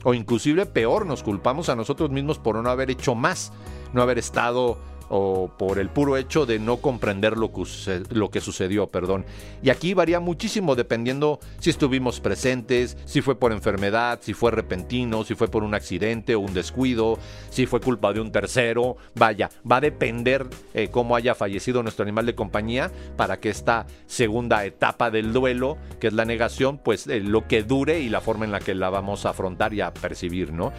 O 0.05 0.14
inclusive 0.14 0.67
peor, 0.67 1.06
nos 1.06 1.25
culpamos 1.25 1.69
a 1.69 1.75
nosotros 1.75 2.11
mismos 2.11 2.38
por 2.38 2.62
no 2.62 2.70
haber 2.70 2.93
hecho 2.93 3.17
más, 3.17 3.52
no 3.93 4.02
haber 4.02 4.19
estado 4.19 4.78
o 5.08 5.50
por 5.56 5.79
el 5.79 5.88
puro 5.88 6.17
hecho 6.17 6.47
de 6.47 6.58
no 6.58 6.79
comprender 6.79 7.37
lo 7.37 7.53
que, 7.53 7.64
lo 8.11 8.31
que 8.31 8.41
sucedió, 8.41 8.88
perdón. 8.88 9.25
Y 9.62 9.70
aquí 9.70 9.94
varía 9.94 10.20
muchísimo 10.20 10.75
dependiendo 10.75 11.38
si 11.58 11.70
estuvimos 11.70 12.20
presentes, 12.20 12.97
si 13.05 13.20
fue 13.20 13.38
por 13.38 13.53
enfermedad, 13.53 14.19
si 14.23 14.35
fue 14.35 14.50
repentino, 14.50 15.25
si 15.25 15.35
fue 15.35 15.49
por 15.49 15.62
un 15.62 15.75
accidente 15.75 16.35
o 16.35 16.40
un 16.40 16.54
descuido, 16.54 17.19
si 17.50 17.66
fue 17.66 17.80
culpa 17.80 18.12
de 18.12 18.21
un 18.21 18.33
tercero. 18.33 18.97
Vaya, 19.14 19.50
va 19.71 19.76
a 19.76 19.80
depender 19.80 20.47
eh, 20.75 20.88
cómo 20.90 21.16
haya 21.16 21.35
fallecido 21.35 21.83
nuestro 21.83 22.02
animal 22.02 22.26
de 22.26 22.35
compañía 22.35 22.90
para 23.16 23.38
que 23.38 23.50
esta 23.50 23.87
segunda 24.07 24.64
etapa 24.64 25.11
del 25.11 25.33
duelo, 25.33 25.78
que 26.00 26.09
es 26.09 26.12
la 26.12 26.25
negación, 26.25 26.78
pues 26.78 27.07
eh, 27.07 27.21
lo 27.21 27.47
que 27.47 27.62
dure 27.62 28.00
y 28.00 28.09
la 28.09 28.21
forma 28.21 28.45
en 28.45 28.52
la 28.52 28.61
que 28.61 28.75
la 28.75 28.90
vamos 28.90 29.26
a 29.26 29.30
afrontar 29.30 29.73
y 29.75 29.80
a 29.80 29.92
percibir, 29.92 30.52
¿no? 30.52 30.73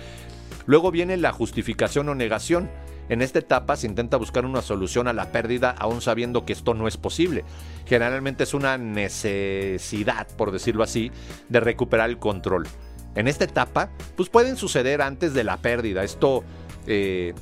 Luego 0.66 0.92
viene 0.92 1.16
la 1.16 1.32
justificación 1.32 2.10
o 2.10 2.16
negación 2.16 2.70
en 3.10 3.22
esta 3.22 3.40
etapa 3.40 3.76
se 3.76 3.88
intenta 3.88 4.18
buscar 4.18 4.46
una 4.46 4.62
solución 4.62 5.08
a 5.08 5.14
la 5.14 5.32
pérdida 5.32 5.72
aún 5.72 6.02
sabiendo 6.02 6.46
que 6.46 6.54
esto 6.54 6.74
no 6.74 6.88
es 6.88 6.98
posible. 6.98 7.46
Generalmente 7.86 8.44
es 8.44 8.54
una 8.54 8.78
necesidad, 8.78 10.28
por 10.36 10.52
decirlo 10.52 10.84
así, 10.84 11.12
de 11.50 11.60
recuperar 11.60 12.10
el 12.10 12.20
control. 12.20 12.68
En 13.16 13.28
esta 13.28 13.46
etapa, 13.46 13.90
pues 14.16 14.30
pueden 14.30 14.58
suceder 14.58 15.02
antes 15.02 15.34
de 15.34 15.44
la 15.44 15.58
pérdida. 15.58 16.04
Esto, 16.04 16.44
eh, 16.86 17.34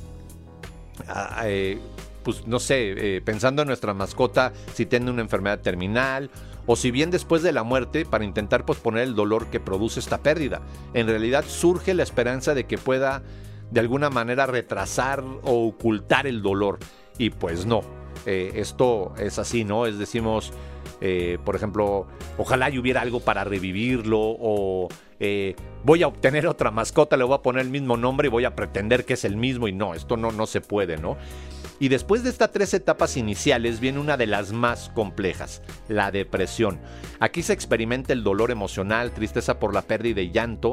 eh, 1.44 1.78
pues 2.22 2.46
no 2.46 2.58
sé, 2.58 3.16
eh, 3.16 3.20
pensando 3.20 3.62
en 3.62 3.68
nuestra 3.68 3.92
mascota, 3.92 4.52
si 4.72 4.86
tiene 4.86 5.10
una 5.10 5.22
enfermedad 5.22 5.60
terminal 5.60 6.30
o 6.66 6.76
si 6.76 6.90
bien 6.90 7.10
después 7.10 7.42
de 7.42 7.52
la 7.52 7.62
muerte 7.62 8.04
para 8.04 8.24
intentar 8.24 8.64
posponer 8.64 9.02
el 9.02 9.14
dolor 9.14 9.48
que 9.48 9.60
produce 9.60 10.00
esta 10.00 10.18
pérdida. 10.18 10.62
En 10.94 11.06
realidad 11.06 11.44
surge 11.46 11.94
la 11.94 12.02
esperanza 12.02 12.54
de 12.54 12.64
que 12.64 12.78
pueda 12.78 13.22
de 13.70 13.80
alguna 13.80 14.10
manera 14.10 14.46
retrasar 14.46 15.22
o 15.42 15.66
ocultar 15.68 16.26
el 16.26 16.42
dolor. 16.42 16.78
Y 17.18 17.30
pues 17.30 17.66
no, 17.66 17.82
eh, 18.26 18.52
esto 18.56 19.14
es 19.18 19.38
así, 19.38 19.64
¿no? 19.64 19.86
Es 19.86 19.98
decimos, 19.98 20.52
eh, 21.00 21.38
por 21.44 21.56
ejemplo, 21.56 22.06
ojalá 22.38 22.70
y 22.70 22.78
hubiera 22.78 23.00
algo 23.00 23.20
para 23.20 23.44
revivirlo 23.44 24.18
o 24.18 24.88
eh, 25.20 25.54
voy 25.84 26.02
a 26.02 26.08
obtener 26.08 26.46
otra 26.46 26.70
mascota, 26.70 27.16
le 27.16 27.24
voy 27.24 27.34
a 27.34 27.42
poner 27.42 27.62
el 27.62 27.70
mismo 27.70 27.96
nombre 27.96 28.28
y 28.28 28.30
voy 28.30 28.44
a 28.44 28.54
pretender 28.54 29.04
que 29.04 29.14
es 29.14 29.24
el 29.24 29.36
mismo 29.36 29.68
y 29.68 29.72
no, 29.72 29.94
esto 29.94 30.16
no, 30.16 30.32
no 30.32 30.46
se 30.46 30.60
puede, 30.60 30.96
¿no? 30.96 31.16
Y 31.78 31.88
después 31.88 32.22
de 32.22 32.30
estas 32.30 32.52
tres 32.52 32.72
etapas 32.72 33.18
iniciales 33.18 33.80
viene 33.80 33.98
una 33.98 34.16
de 34.16 34.26
las 34.26 34.52
más 34.52 34.90
complejas, 34.94 35.62
la 35.88 36.10
depresión. 36.10 36.80
Aquí 37.20 37.42
se 37.42 37.52
experimenta 37.52 38.14
el 38.14 38.24
dolor 38.24 38.50
emocional, 38.50 39.12
tristeza 39.12 39.58
por 39.58 39.74
la 39.74 39.82
pérdida 39.82 40.22
y 40.22 40.30
llanto, 40.30 40.72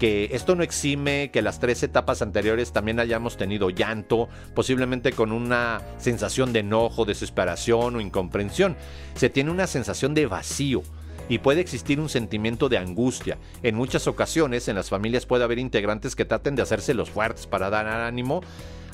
que 0.00 0.30
esto 0.32 0.56
no 0.56 0.62
exime 0.62 1.30
que 1.30 1.42
las 1.42 1.60
tres 1.60 1.82
etapas 1.82 2.22
anteriores 2.22 2.72
también 2.72 2.98
hayamos 2.98 3.36
tenido 3.36 3.68
llanto, 3.68 4.30
posiblemente 4.54 5.12
con 5.12 5.30
una 5.30 5.82
sensación 5.98 6.54
de 6.54 6.60
enojo, 6.60 7.04
desesperación 7.04 7.94
o 7.94 8.00
incomprensión. 8.00 8.76
Se 9.14 9.28
tiene 9.28 9.50
una 9.50 9.66
sensación 9.68 10.14
de 10.14 10.26
vacío. 10.26 10.82
y 11.28 11.38
puede 11.38 11.60
existir 11.60 12.00
un 12.00 12.08
sentimiento 12.08 12.68
de 12.68 12.76
angustia. 12.76 13.38
En 13.62 13.76
muchas 13.76 14.08
ocasiones 14.08 14.66
en 14.66 14.74
las 14.74 14.88
familias 14.88 15.26
puede 15.26 15.44
haber 15.44 15.60
integrantes 15.60 16.16
que 16.16 16.24
traten 16.24 16.56
de 16.56 16.62
hacerse 16.62 16.92
los 16.92 17.08
fuertes 17.08 17.46
para 17.46 17.70
dar 17.70 17.86
ánimo 17.86 18.40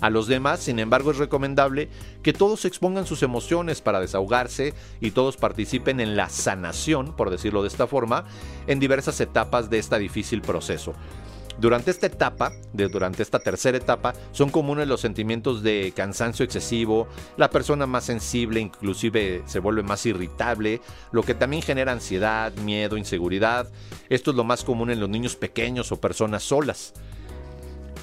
a 0.00 0.10
los 0.10 0.26
demás, 0.26 0.60
sin 0.60 0.78
embargo 0.78 1.10
es 1.10 1.18
recomendable 1.18 1.88
que 2.22 2.32
todos 2.32 2.64
expongan 2.64 3.06
sus 3.06 3.22
emociones 3.22 3.80
para 3.80 4.00
desahogarse 4.00 4.74
y 5.00 5.12
todos 5.12 5.36
participen 5.36 6.00
en 6.00 6.16
la 6.16 6.28
sanación, 6.28 7.14
por 7.14 7.30
decirlo 7.30 7.62
de 7.62 7.68
esta 7.68 7.86
forma, 7.86 8.24
en 8.66 8.80
diversas 8.80 9.20
etapas 9.20 9.70
de 9.70 9.78
este 9.78 9.98
difícil 9.98 10.42
proceso. 10.42 10.94
Durante 11.58 11.90
esta 11.90 12.06
etapa, 12.06 12.52
de, 12.74 12.88
durante 12.88 13.22
esta 13.22 13.38
tercera 13.38 13.78
etapa, 13.78 14.12
son 14.32 14.50
comunes 14.50 14.86
los 14.86 15.00
sentimientos 15.00 15.62
de 15.62 15.92
cansancio 15.96 16.44
excesivo, 16.44 17.08
la 17.38 17.48
persona 17.48 17.86
más 17.86 18.04
sensible 18.04 18.60
inclusive 18.60 19.42
se 19.46 19.60
vuelve 19.60 19.82
más 19.82 20.04
irritable, 20.04 20.82
lo 21.12 21.22
que 21.22 21.34
también 21.34 21.62
genera 21.62 21.92
ansiedad, 21.92 22.52
miedo, 22.56 22.98
inseguridad. 22.98 23.70
Esto 24.10 24.32
es 24.32 24.36
lo 24.36 24.44
más 24.44 24.64
común 24.64 24.90
en 24.90 25.00
los 25.00 25.08
niños 25.08 25.34
pequeños 25.34 25.92
o 25.92 26.00
personas 26.00 26.42
solas. 26.42 26.92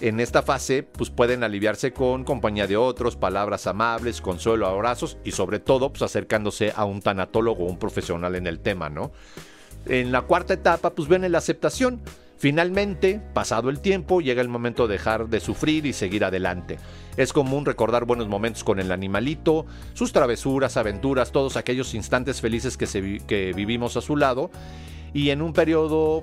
En 0.04 0.20
esta 0.20 0.42
fase, 0.42 0.84
pues 0.84 1.10
pueden 1.10 1.46
aliviarse 1.46 1.94
con 1.94 2.26
compañía 2.26 2.68
de 2.68 2.76
otros, 2.76 3.16
palabras 3.16 3.68
amables, 3.68 4.20
consuelo, 4.20 4.68
abrazos 4.68 5.18
y 5.24 5.32
sobre 5.32 5.62
todo, 5.62 5.94
pues 5.94 6.02
acercándose 6.02 6.74
a 6.76 6.84
un 6.84 7.02
tanatólogo 7.02 7.64
o 7.64 7.70
un 7.70 7.80
profesional 7.80 8.36
en 8.36 8.46
el 8.46 8.60
tema, 8.60 8.90
¿no? 8.90 9.14
En 9.86 10.12
la 10.12 10.24
cuarta 10.24 10.56
etapa, 10.56 10.90
pues 10.90 11.08
viene 11.08 11.30
la 11.30 11.38
aceptación 11.38 12.02
Finalmente, 12.36 13.22
pasado 13.34 13.70
el 13.70 13.80
tiempo, 13.80 14.20
llega 14.20 14.42
el 14.42 14.50
momento 14.50 14.86
de 14.86 14.96
dejar 14.96 15.30
de 15.30 15.40
sufrir 15.40 15.86
y 15.86 15.94
seguir 15.94 16.26
adelante. 16.26 16.78
Es 17.16 17.32
común 17.32 17.64
recordar 17.64 18.04
buenos 18.04 18.28
momentos 18.28 18.66
con 18.66 18.82
el 18.82 18.92
animalito, 18.92 19.66
sus 19.94 20.12
travesuras, 20.12 20.76
aventuras, 20.76 21.32
todos 21.32 21.56
aquellos 21.56 21.94
instantes 21.94 22.42
felices 22.42 22.76
que, 22.76 23.22
que 23.26 23.54
vivimos 23.56 23.96
a 23.96 24.02
su 24.02 24.18
lado. 24.18 24.52
Y 25.14 25.30
en 25.30 25.42
un 25.42 25.54
periodo 25.54 26.20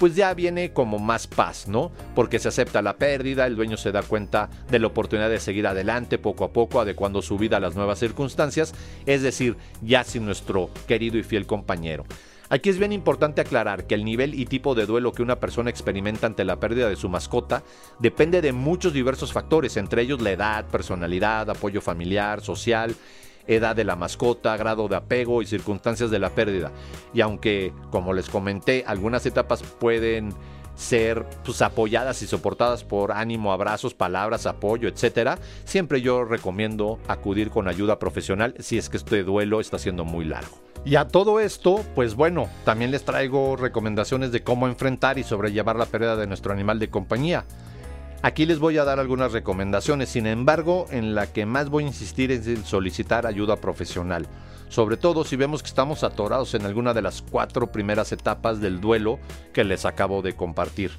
pues 0.00 0.16
ya 0.16 0.32
viene 0.32 0.72
como 0.72 0.98
más 0.98 1.26
paz, 1.26 1.68
¿no? 1.68 1.92
Porque 2.14 2.38
se 2.38 2.48
acepta 2.48 2.80
la 2.80 2.96
pérdida, 2.96 3.46
el 3.46 3.54
dueño 3.54 3.76
se 3.76 3.92
da 3.92 4.02
cuenta 4.02 4.48
de 4.70 4.78
la 4.78 4.86
oportunidad 4.86 5.28
de 5.28 5.38
seguir 5.38 5.66
adelante 5.66 6.16
poco 6.16 6.44
a 6.44 6.54
poco, 6.54 6.80
adecuando 6.80 7.20
su 7.20 7.36
vida 7.36 7.58
a 7.58 7.60
las 7.60 7.76
nuevas 7.76 7.98
circunstancias, 7.98 8.74
es 9.04 9.20
decir, 9.20 9.58
ya 9.82 10.02
sin 10.02 10.24
nuestro 10.24 10.70
querido 10.88 11.18
y 11.18 11.22
fiel 11.22 11.46
compañero. 11.46 12.06
Aquí 12.48 12.70
es 12.70 12.78
bien 12.78 12.92
importante 12.92 13.42
aclarar 13.42 13.86
que 13.86 13.94
el 13.94 14.06
nivel 14.06 14.34
y 14.34 14.46
tipo 14.46 14.74
de 14.74 14.86
duelo 14.86 15.12
que 15.12 15.22
una 15.22 15.38
persona 15.38 15.68
experimenta 15.68 16.26
ante 16.26 16.44
la 16.44 16.58
pérdida 16.58 16.88
de 16.88 16.96
su 16.96 17.10
mascota 17.10 17.62
depende 17.98 18.40
de 18.40 18.52
muchos 18.52 18.94
diversos 18.94 19.34
factores, 19.34 19.76
entre 19.76 20.00
ellos 20.00 20.22
la 20.22 20.32
edad, 20.32 20.64
personalidad, 20.64 21.50
apoyo 21.50 21.82
familiar, 21.82 22.40
social, 22.40 22.96
edad 23.54 23.76
de 23.76 23.84
la 23.84 23.96
mascota, 23.96 24.56
grado 24.56 24.88
de 24.88 24.96
apego 24.96 25.42
y 25.42 25.46
circunstancias 25.46 26.10
de 26.10 26.18
la 26.18 26.30
pérdida. 26.30 26.70
Y 27.12 27.20
aunque, 27.20 27.72
como 27.90 28.12
les 28.12 28.30
comenté, 28.30 28.84
algunas 28.86 29.26
etapas 29.26 29.62
pueden 29.62 30.34
ser 30.74 31.26
pues, 31.44 31.60
apoyadas 31.60 32.22
y 32.22 32.26
soportadas 32.26 32.84
por 32.84 33.12
ánimo, 33.12 33.52
abrazos, 33.52 33.92
palabras, 33.92 34.46
apoyo, 34.46 34.88
etcétera, 34.88 35.38
siempre 35.64 36.00
yo 36.00 36.24
recomiendo 36.24 36.98
acudir 37.06 37.50
con 37.50 37.68
ayuda 37.68 37.98
profesional 37.98 38.54
si 38.58 38.78
es 38.78 38.88
que 38.88 38.96
este 38.96 39.22
duelo 39.22 39.60
está 39.60 39.78
siendo 39.78 40.04
muy 40.04 40.24
largo. 40.24 40.58
Y 40.84 40.96
a 40.96 41.08
todo 41.08 41.40
esto, 41.40 41.84
pues 41.94 42.14
bueno, 42.14 42.48
también 42.64 42.90
les 42.90 43.04
traigo 43.04 43.56
recomendaciones 43.56 44.32
de 44.32 44.42
cómo 44.42 44.66
enfrentar 44.66 45.18
y 45.18 45.24
sobrellevar 45.24 45.76
la 45.76 45.84
pérdida 45.84 46.16
de 46.16 46.26
nuestro 46.26 46.52
animal 46.54 46.78
de 46.78 46.88
compañía. 46.88 47.44
Aquí 48.22 48.44
les 48.44 48.58
voy 48.58 48.76
a 48.76 48.84
dar 48.84 49.00
algunas 49.00 49.32
recomendaciones, 49.32 50.10
sin 50.10 50.26
embargo, 50.26 50.84
en 50.90 51.14
la 51.14 51.32
que 51.32 51.46
más 51.46 51.70
voy 51.70 51.84
a 51.84 51.86
insistir 51.86 52.30
es 52.30 52.46
en 52.46 52.66
solicitar 52.66 53.26
ayuda 53.26 53.56
profesional, 53.56 54.26
sobre 54.68 54.98
todo 54.98 55.24
si 55.24 55.36
vemos 55.36 55.62
que 55.62 55.68
estamos 55.68 56.04
atorados 56.04 56.52
en 56.52 56.66
alguna 56.66 56.92
de 56.92 57.00
las 57.00 57.22
cuatro 57.22 57.72
primeras 57.72 58.12
etapas 58.12 58.60
del 58.60 58.78
duelo 58.78 59.18
que 59.54 59.64
les 59.64 59.86
acabo 59.86 60.20
de 60.20 60.34
compartir. 60.34 60.90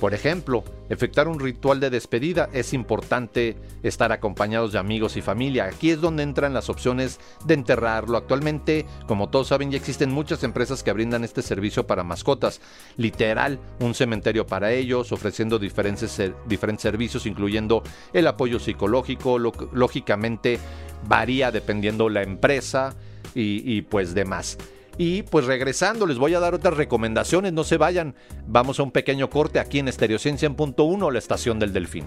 Por 0.00 0.12
ejemplo, 0.12 0.64
efectuar 0.88 1.28
un 1.28 1.40
ritual 1.40 1.80
de 1.80 1.88
despedida 1.88 2.50
es 2.52 2.74
importante 2.74 3.56
estar 3.82 4.12
acompañados 4.12 4.72
de 4.72 4.78
amigos 4.78 5.16
y 5.16 5.22
familia. 5.22 5.64
Aquí 5.64 5.90
es 5.90 6.00
donde 6.00 6.22
entran 6.22 6.52
las 6.52 6.68
opciones 6.68 7.20
de 7.46 7.54
enterrarlo. 7.54 8.18
Actualmente, 8.18 8.86
como 9.06 9.30
todos 9.30 9.48
saben, 9.48 9.70
ya 9.70 9.78
existen 9.78 10.10
muchas 10.10 10.42
empresas 10.42 10.82
que 10.82 10.92
brindan 10.92 11.24
este 11.24 11.42
servicio 11.42 11.86
para 11.86 12.02
mascotas. 12.02 12.60
Literal, 12.96 13.58
un 13.80 13.94
cementerio 13.94 14.46
para 14.46 14.72
ellos, 14.72 15.12
ofreciendo 15.12 15.58
diferentes, 15.58 16.20
diferentes 16.46 16.82
servicios, 16.82 17.24
incluyendo 17.24 17.82
el 18.12 18.26
apoyo 18.26 18.58
psicológico. 18.58 19.38
lógicamente, 19.38 20.58
varía 21.06 21.50
dependiendo 21.50 22.08
la 22.08 22.22
empresa 22.22 22.94
y, 23.34 23.62
y 23.76 23.82
pues 23.82 24.14
demás. 24.14 24.58
Y 24.96 25.22
pues 25.22 25.46
regresando, 25.46 26.06
les 26.06 26.18
voy 26.18 26.34
a 26.34 26.40
dar 26.40 26.54
otras 26.54 26.76
recomendaciones, 26.76 27.52
no 27.52 27.64
se 27.64 27.76
vayan. 27.76 28.14
Vamos 28.46 28.78
a 28.78 28.82
un 28.82 28.92
pequeño 28.92 29.30
corte 29.30 29.58
aquí 29.58 29.78
en 29.78 29.88
Estereociencia 29.88 30.46
en 30.46 30.54
punto 30.54 30.84
1, 30.84 31.10
la 31.10 31.18
estación 31.18 31.58
del 31.58 31.72
delfín. 31.72 32.04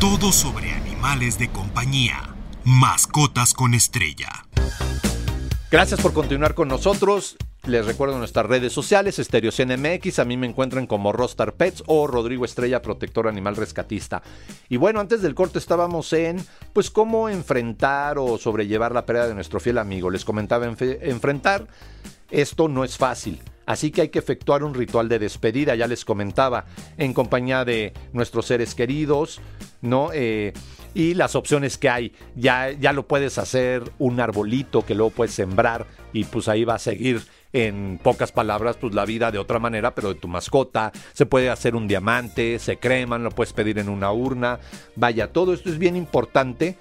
Todo 0.00 0.32
sobre 0.32 0.72
animales 0.72 1.38
de 1.38 1.48
compañía. 1.48 2.34
Mascotas 2.64 3.54
con 3.54 3.74
estrella. 3.74 4.46
Gracias 5.70 6.00
por 6.00 6.12
continuar 6.12 6.54
con 6.54 6.68
nosotros. 6.68 7.36
Les 7.68 7.86
recuerdo 7.86 8.18
nuestras 8.18 8.46
redes 8.46 8.72
sociales, 8.72 9.20
CNMX, 9.30 10.18
a 10.18 10.24
mí 10.24 10.36
me 10.36 10.48
encuentran 10.48 10.88
como 10.88 11.12
Rostar 11.12 11.54
Pets 11.54 11.84
o 11.86 12.08
Rodrigo 12.08 12.44
Estrella, 12.44 12.82
protector 12.82 13.28
animal 13.28 13.54
rescatista. 13.54 14.20
Y 14.68 14.78
bueno, 14.78 14.98
antes 14.98 15.22
del 15.22 15.36
corte 15.36 15.60
estábamos 15.60 16.12
en, 16.12 16.44
pues, 16.72 16.90
cómo 16.90 17.28
enfrentar 17.28 18.18
o 18.18 18.36
sobrellevar 18.36 18.90
la 18.90 19.06
pérdida 19.06 19.28
de 19.28 19.34
nuestro 19.34 19.60
fiel 19.60 19.78
amigo. 19.78 20.10
Les 20.10 20.24
comentaba, 20.24 20.66
enfrentar, 20.66 21.68
esto 22.32 22.66
no 22.66 22.82
es 22.82 22.98
fácil. 22.98 23.40
Así 23.64 23.92
que 23.92 24.00
hay 24.00 24.08
que 24.08 24.18
efectuar 24.18 24.64
un 24.64 24.74
ritual 24.74 25.08
de 25.08 25.20
despedida, 25.20 25.76
ya 25.76 25.86
les 25.86 26.04
comentaba, 26.04 26.64
en 26.98 27.14
compañía 27.14 27.64
de 27.64 27.92
nuestros 28.12 28.46
seres 28.46 28.74
queridos, 28.74 29.40
¿no? 29.82 30.10
Eh, 30.12 30.52
y 30.94 31.14
las 31.14 31.36
opciones 31.36 31.78
que 31.78 31.88
hay. 31.88 32.12
Ya, 32.34 32.72
ya 32.72 32.92
lo 32.92 33.06
puedes 33.06 33.38
hacer 33.38 33.84
un 34.00 34.18
arbolito 34.18 34.84
que 34.84 34.96
luego 34.96 35.10
puedes 35.10 35.34
sembrar 35.34 35.86
y 36.12 36.24
pues 36.24 36.48
ahí 36.48 36.64
va 36.64 36.74
a 36.74 36.78
seguir 36.80 37.22
en 37.52 37.98
pocas 38.02 38.32
palabras, 38.32 38.76
pues 38.80 38.94
la 38.94 39.04
vida 39.04 39.30
de 39.30 39.38
otra 39.38 39.58
manera, 39.58 39.94
pero 39.94 40.08
de 40.08 40.20
tu 40.20 40.28
mascota. 40.28 40.92
Se 41.12 41.26
puede 41.26 41.50
hacer 41.50 41.74
un 41.74 41.86
diamante, 41.86 42.58
se 42.58 42.78
creman, 42.78 43.24
lo 43.24 43.30
puedes 43.30 43.52
pedir 43.52 43.78
en 43.78 43.88
una 43.88 44.12
urna. 44.12 44.58
Vaya, 44.96 45.32
todo 45.32 45.52
esto 45.52 45.68
es 45.68 45.78
bien 45.78 45.96
importante. 45.96 46.76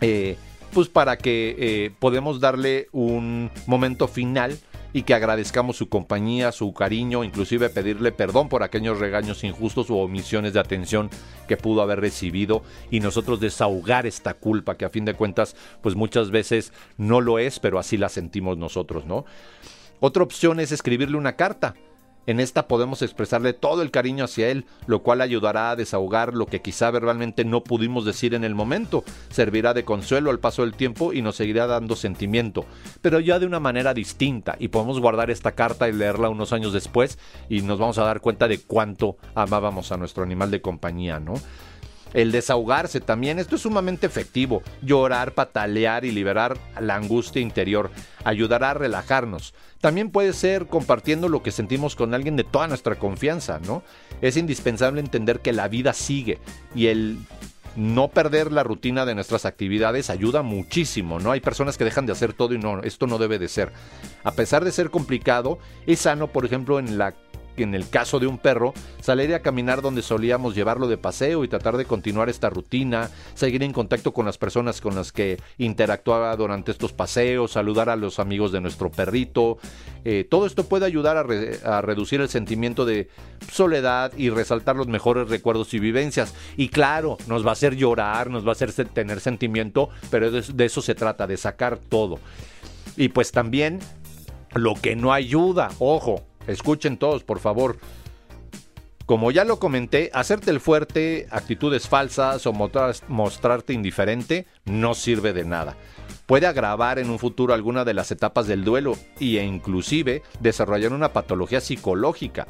Eh, 0.00 0.36
pues 0.72 0.88
para 0.88 1.16
que 1.16 1.54
eh, 1.58 1.92
podamos 1.98 2.40
darle 2.40 2.88
un 2.92 3.50
momento 3.66 4.08
final 4.08 4.58
y 4.94 5.02
que 5.02 5.12
agradezcamos 5.12 5.76
su 5.76 5.88
compañía, 5.88 6.52
su 6.52 6.72
cariño, 6.72 7.24
inclusive 7.24 7.68
pedirle 7.68 8.12
perdón 8.12 8.48
por 8.48 8.62
aquellos 8.62 9.00
regaños 9.00 9.42
injustos 9.42 9.90
o 9.90 9.96
omisiones 9.96 10.54
de 10.54 10.60
atención 10.60 11.10
que 11.48 11.56
pudo 11.56 11.82
haber 11.82 12.00
recibido 12.00 12.62
y 12.92 13.00
nosotros 13.00 13.40
desahogar 13.40 14.06
esta 14.06 14.34
culpa 14.34 14.76
que 14.76 14.84
a 14.84 14.90
fin 14.90 15.04
de 15.04 15.14
cuentas 15.14 15.56
pues 15.82 15.96
muchas 15.96 16.30
veces 16.30 16.72
no 16.96 17.20
lo 17.20 17.40
es, 17.40 17.58
pero 17.58 17.80
así 17.80 17.96
la 17.96 18.08
sentimos 18.08 18.56
nosotros, 18.56 19.04
¿no? 19.04 19.24
Otra 19.98 20.22
opción 20.22 20.60
es 20.60 20.70
escribirle 20.70 21.16
una 21.16 21.34
carta 21.34 21.74
en 22.26 22.40
esta 22.40 22.68
podemos 22.68 23.02
expresarle 23.02 23.52
todo 23.52 23.82
el 23.82 23.90
cariño 23.90 24.24
hacia 24.24 24.48
él, 24.48 24.66
lo 24.86 25.02
cual 25.02 25.20
ayudará 25.20 25.70
a 25.70 25.76
desahogar 25.76 26.34
lo 26.34 26.46
que 26.46 26.60
quizá 26.60 26.90
verbalmente 26.90 27.44
no 27.44 27.62
pudimos 27.62 28.04
decir 28.04 28.34
en 28.34 28.44
el 28.44 28.54
momento. 28.54 29.04
Servirá 29.30 29.74
de 29.74 29.84
consuelo 29.84 30.30
al 30.30 30.38
paso 30.38 30.62
del 30.62 30.74
tiempo 30.74 31.12
y 31.12 31.22
nos 31.22 31.36
seguirá 31.36 31.66
dando 31.66 31.96
sentimiento, 31.96 32.64
pero 33.02 33.20
ya 33.20 33.38
de 33.38 33.46
una 33.46 33.60
manera 33.60 33.94
distinta. 33.94 34.56
Y 34.58 34.68
podemos 34.68 35.00
guardar 35.00 35.30
esta 35.30 35.52
carta 35.52 35.88
y 35.88 35.92
leerla 35.92 36.28
unos 36.28 36.52
años 36.52 36.72
después 36.72 37.18
y 37.48 37.62
nos 37.62 37.78
vamos 37.78 37.98
a 37.98 38.04
dar 38.04 38.20
cuenta 38.20 38.48
de 38.48 38.58
cuánto 38.58 39.16
amábamos 39.34 39.92
a 39.92 39.96
nuestro 39.96 40.22
animal 40.22 40.50
de 40.50 40.60
compañía, 40.60 41.20
¿no? 41.20 41.34
El 42.14 42.32
desahogarse 42.32 43.00
también. 43.00 43.38
Esto 43.38 43.56
es 43.56 43.62
sumamente 43.62 44.06
efectivo. 44.06 44.62
Llorar, 44.80 45.32
patalear 45.34 46.06
y 46.06 46.12
liberar 46.12 46.56
la 46.80 46.94
angustia 46.94 47.42
interior 47.42 47.90
ayudará 48.24 48.70
a 48.70 48.74
relajarnos. 48.74 49.52
También 49.80 50.10
puede 50.10 50.32
ser 50.32 50.66
compartiendo 50.66 51.28
lo 51.28 51.42
que 51.42 51.50
sentimos 51.50 51.94
con 51.94 52.14
alguien 52.14 52.36
de 52.36 52.44
toda 52.44 52.68
nuestra 52.68 52.94
confianza, 52.94 53.60
¿no? 53.66 53.82
Es 54.22 54.38
indispensable 54.38 55.00
entender 55.00 55.40
que 55.40 55.52
la 55.52 55.68
vida 55.68 55.92
sigue 55.92 56.38
y 56.74 56.86
el 56.86 57.18
no 57.76 58.08
perder 58.08 58.52
la 58.52 58.62
rutina 58.62 59.04
de 59.04 59.14
nuestras 59.14 59.44
actividades 59.44 60.08
ayuda 60.08 60.42
muchísimo, 60.42 61.18
¿no? 61.18 61.32
Hay 61.32 61.40
personas 61.40 61.76
que 61.76 61.84
dejan 61.84 62.06
de 62.06 62.12
hacer 62.12 62.32
todo 62.32 62.54
y 62.54 62.58
no, 62.58 62.82
esto 62.82 63.06
no 63.06 63.18
debe 63.18 63.38
de 63.38 63.48
ser. 63.48 63.72
A 64.22 64.32
pesar 64.32 64.64
de 64.64 64.72
ser 64.72 64.90
complicado, 64.90 65.58
es 65.86 66.00
sano, 66.00 66.28
por 66.28 66.44
ejemplo, 66.44 66.78
en 66.78 66.96
la 66.96 67.14
en 67.56 67.74
el 67.74 67.88
caso 67.88 68.18
de 68.18 68.26
un 68.26 68.38
perro, 68.38 68.74
salir 69.00 69.34
a 69.34 69.40
caminar 69.40 69.82
donde 69.82 70.02
solíamos 70.02 70.54
llevarlo 70.54 70.88
de 70.88 70.98
paseo 70.98 71.44
y 71.44 71.48
tratar 71.48 71.76
de 71.76 71.84
continuar 71.84 72.28
esta 72.28 72.50
rutina, 72.50 73.10
seguir 73.34 73.62
en 73.62 73.72
contacto 73.72 74.12
con 74.12 74.26
las 74.26 74.38
personas 74.38 74.80
con 74.80 74.94
las 74.94 75.12
que 75.12 75.40
interactuaba 75.58 76.34
durante 76.36 76.72
estos 76.72 76.92
paseos, 76.92 77.52
saludar 77.52 77.88
a 77.88 77.96
los 77.96 78.18
amigos 78.18 78.52
de 78.52 78.60
nuestro 78.60 78.90
perrito. 78.90 79.58
Eh, 80.04 80.26
todo 80.28 80.46
esto 80.46 80.64
puede 80.64 80.86
ayudar 80.86 81.16
a 81.16 81.80
reducir 81.82 82.20
el 82.20 82.28
sentimiento 82.28 82.84
de 82.84 83.08
soledad 83.50 84.12
y 84.16 84.30
resaltar 84.30 84.76
los 84.76 84.88
mejores 84.88 85.28
recuerdos 85.28 85.72
y 85.74 85.78
vivencias. 85.78 86.34
Y 86.56 86.68
claro, 86.68 87.16
nos 87.26 87.44
va 87.44 87.50
a 87.50 87.52
hacer 87.52 87.76
llorar, 87.76 88.30
nos 88.30 88.44
va 88.44 88.50
a 88.50 88.52
hacer 88.52 88.72
tener 88.72 89.20
sentimiento, 89.20 89.90
pero 90.10 90.30
de 90.30 90.64
eso 90.64 90.82
se 90.82 90.94
trata, 90.94 91.26
de 91.26 91.36
sacar 91.36 91.78
todo. 91.78 92.18
Y 92.96 93.08
pues 93.08 93.32
también 93.32 93.80
lo 94.54 94.74
que 94.74 94.96
no 94.96 95.12
ayuda, 95.12 95.70
ojo, 95.78 96.22
escuchen 96.46 96.96
todos 96.96 97.24
por 97.24 97.38
favor. 97.38 97.78
Como 99.06 99.30
ya 99.30 99.44
lo 99.44 99.58
comenté, 99.58 100.10
hacerte 100.14 100.50
el 100.50 100.60
fuerte, 100.60 101.26
actitudes 101.30 101.88
falsas 101.88 102.46
o 102.46 102.54
mostrarte 102.54 103.74
indiferente 103.74 104.46
no 104.64 104.94
sirve 104.94 105.34
de 105.34 105.44
nada. 105.44 105.76
Puede 106.24 106.46
agravar 106.46 106.98
en 106.98 107.10
un 107.10 107.18
futuro 107.18 107.52
alguna 107.52 107.84
de 107.84 107.92
las 107.92 108.10
etapas 108.10 108.46
del 108.46 108.64
duelo 108.64 108.96
e 109.20 109.44
inclusive 109.44 110.22
desarrollar 110.40 110.94
una 110.94 111.12
patología 111.12 111.60
psicológica. 111.60 112.46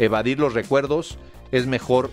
Evadir 0.00 0.40
los 0.40 0.54
recuerdos 0.54 1.18
es 1.52 1.68
mejor 1.68 2.10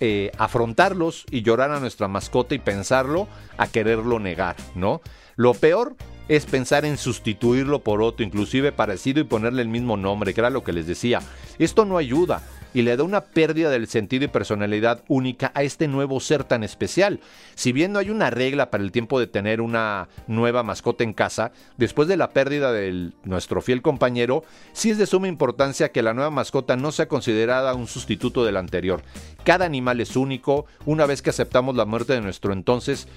eh, 0.00 0.32
afrontarlos 0.38 1.26
y 1.30 1.42
llorar 1.42 1.72
a 1.72 1.80
nuestra 1.80 2.08
mascota 2.08 2.54
y 2.54 2.58
pensarlo 2.58 3.28
a 3.58 3.66
quererlo 3.66 4.18
negar, 4.18 4.56
¿no? 4.74 5.02
Lo 5.36 5.52
peor 5.52 5.94
es 6.28 6.46
pensar 6.46 6.84
en 6.84 6.96
sustituirlo 6.96 7.80
por 7.80 8.02
otro, 8.02 8.24
inclusive 8.24 8.72
parecido, 8.72 9.20
y 9.20 9.24
ponerle 9.24 9.62
el 9.62 9.68
mismo 9.68 9.96
nombre, 9.96 10.34
que 10.34 10.40
era 10.40 10.50
lo 10.50 10.64
que 10.64 10.72
les 10.72 10.86
decía. 10.86 11.20
Esto 11.58 11.84
no 11.84 11.98
ayuda 11.98 12.42
y 12.76 12.82
le 12.82 12.94
da 12.94 13.04
una 13.04 13.22
pérdida 13.22 13.70
del 13.70 13.86
sentido 13.86 14.26
y 14.26 14.28
personalidad 14.28 15.02
única 15.08 15.50
a 15.54 15.62
este 15.62 15.88
nuevo 15.88 16.20
ser 16.20 16.44
tan 16.44 16.62
especial. 16.62 17.20
Si 17.54 17.72
bien 17.72 17.90
no 17.90 17.98
hay 17.98 18.10
una 18.10 18.28
regla 18.28 18.70
para 18.70 18.84
el 18.84 18.92
tiempo 18.92 19.18
de 19.18 19.26
tener 19.26 19.62
una 19.62 20.08
nueva 20.26 20.62
mascota 20.62 21.02
en 21.02 21.14
casa, 21.14 21.52
después 21.78 22.06
de 22.06 22.18
la 22.18 22.30
pérdida 22.30 22.72
de 22.72 23.12
nuestro 23.24 23.62
fiel 23.62 23.80
compañero, 23.80 24.44
sí 24.74 24.90
es 24.90 24.98
de 24.98 25.06
suma 25.06 25.26
importancia 25.26 25.90
que 25.90 26.02
la 26.02 26.12
nueva 26.12 26.30
mascota 26.30 26.76
no 26.76 26.92
sea 26.92 27.08
considerada 27.08 27.72
un 27.72 27.86
sustituto 27.86 28.44
del 28.44 28.58
anterior. 28.58 29.02
Cada 29.42 29.64
animal 29.64 30.02
es 30.02 30.14
único, 30.14 30.66
una 30.84 31.06
vez 31.06 31.22
que 31.22 31.30
aceptamos 31.30 31.76
la 31.76 31.86
muerte 31.86 32.12
de 32.12 32.20
nuestro 32.20 32.52
entonces, 32.52 33.08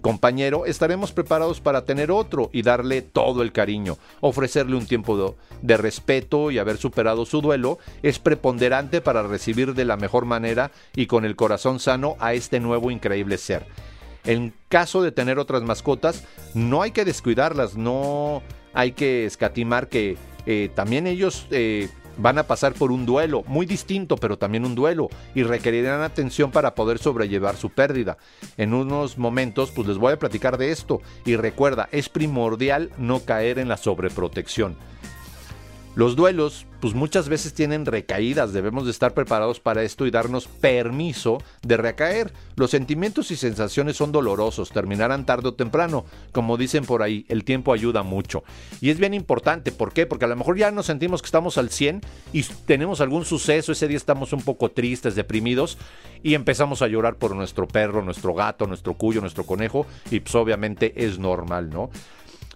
compañero, 0.00 0.66
estaremos 0.66 1.12
preparados 1.12 1.60
para 1.60 1.84
tener 1.84 2.10
otro 2.10 2.50
y 2.52 2.62
darle 2.62 3.02
todo 3.02 3.42
el 3.42 3.52
cariño. 3.52 3.96
Ofrecerle 4.20 4.76
un 4.76 4.86
tiempo 4.86 5.36
de, 5.62 5.76
respeto 5.76 6.50
y 6.50 6.58
haber 6.58 6.76
superado 6.76 7.26
su 7.26 7.40
duelo 7.40 7.78
es 8.02 8.18
preponderante 8.18 9.00
para 9.00 9.22
recibir 9.22 9.74
de 9.74 9.84
la 9.84 9.96
mejor 9.96 10.24
manera 10.24 10.70
y 10.94 11.06
con 11.06 11.24
el 11.24 11.36
corazón 11.36 11.80
sano 11.80 12.16
a 12.18 12.34
este 12.34 12.60
nuevo 12.60 12.90
increíble 12.90 13.38
ser. 13.38 13.66
En 14.24 14.52
caso 14.68 15.02
de 15.02 15.12
tener 15.12 15.38
otras 15.38 15.62
mascotas, 15.62 16.24
no 16.54 16.82
hay 16.82 16.90
que 16.90 17.04
descuidarlas, 17.04 17.76
no 17.76 18.42
hay 18.74 18.92
que 18.92 19.24
escatimar 19.24 19.88
que 19.88 20.16
eh, 20.46 20.70
también 20.74 21.06
ellos 21.06 21.46
eh, 21.50 21.88
van 22.16 22.38
a 22.38 22.46
pasar 22.46 22.74
por 22.74 22.92
un 22.92 23.06
duelo, 23.06 23.42
muy 23.46 23.66
distinto, 23.66 24.16
pero 24.16 24.38
también 24.38 24.64
un 24.64 24.74
duelo, 24.74 25.08
y 25.34 25.42
requerirán 25.42 26.02
atención 26.02 26.50
para 26.50 26.74
poder 26.74 26.98
sobrellevar 26.98 27.56
su 27.56 27.70
pérdida. 27.70 28.18
En 28.56 28.74
unos 28.74 29.18
momentos, 29.18 29.70
pues 29.70 29.88
les 29.88 29.98
voy 29.98 30.12
a 30.12 30.18
platicar 30.18 30.58
de 30.58 30.70
esto, 30.70 31.00
y 31.24 31.36
recuerda, 31.36 31.88
es 31.92 32.08
primordial 32.08 32.90
no 32.98 33.20
caer 33.20 33.58
en 33.58 33.68
la 33.68 33.76
sobreprotección. 33.76 34.76
Los 35.96 36.14
duelos, 36.14 36.66
pues 36.82 36.92
muchas 36.92 37.30
veces 37.30 37.54
tienen 37.54 37.86
recaídas, 37.86 38.52
debemos 38.52 38.84
de 38.84 38.90
estar 38.90 39.14
preparados 39.14 39.60
para 39.60 39.82
esto 39.82 40.04
y 40.04 40.10
darnos 40.10 40.46
permiso 40.46 41.42
de 41.62 41.78
recaer. 41.78 42.34
Los 42.54 42.72
sentimientos 42.72 43.30
y 43.30 43.36
sensaciones 43.36 43.96
son 43.96 44.12
dolorosos, 44.12 44.72
terminarán 44.72 45.24
tarde 45.24 45.48
o 45.48 45.54
temprano. 45.54 46.04
Como 46.32 46.58
dicen 46.58 46.84
por 46.84 47.02
ahí, 47.02 47.24
el 47.30 47.44
tiempo 47.44 47.72
ayuda 47.72 48.02
mucho. 48.02 48.44
Y 48.82 48.90
es 48.90 48.98
bien 48.98 49.14
importante, 49.14 49.72
¿por 49.72 49.94
qué? 49.94 50.04
Porque 50.04 50.26
a 50.26 50.28
lo 50.28 50.36
mejor 50.36 50.58
ya 50.58 50.70
nos 50.70 50.84
sentimos 50.84 51.22
que 51.22 51.28
estamos 51.28 51.56
al 51.56 51.70
100 51.70 52.02
y 52.34 52.42
tenemos 52.42 53.00
algún 53.00 53.24
suceso, 53.24 53.72
ese 53.72 53.88
día 53.88 53.96
estamos 53.96 54.34
un 54.34 54.42
poco 54.42 54.70
tristes, 54.70 55.14
deprimidos 55.14 55.78
y 56.22 56.34
empezamos 56.34 56.82
a 56.82 56.88
llorar 56.88 57.16
por 57.16 57.34
nuestro 57.34 57.66
perro, 57.66 58.02
nuestro 58.02 58.34
gato, 58.34 58.66
nuestro 58.66 58.92
cuyo, 58.92 59.22
nuestro 59.22 59.44
conejo 59.44 59.86
y 60.10 60.20
pues 60.20 60.34
obviamente 60.34 60.92
es 61.06 61.18
normal, 61.18 61.70
¿no? 61.70 61.88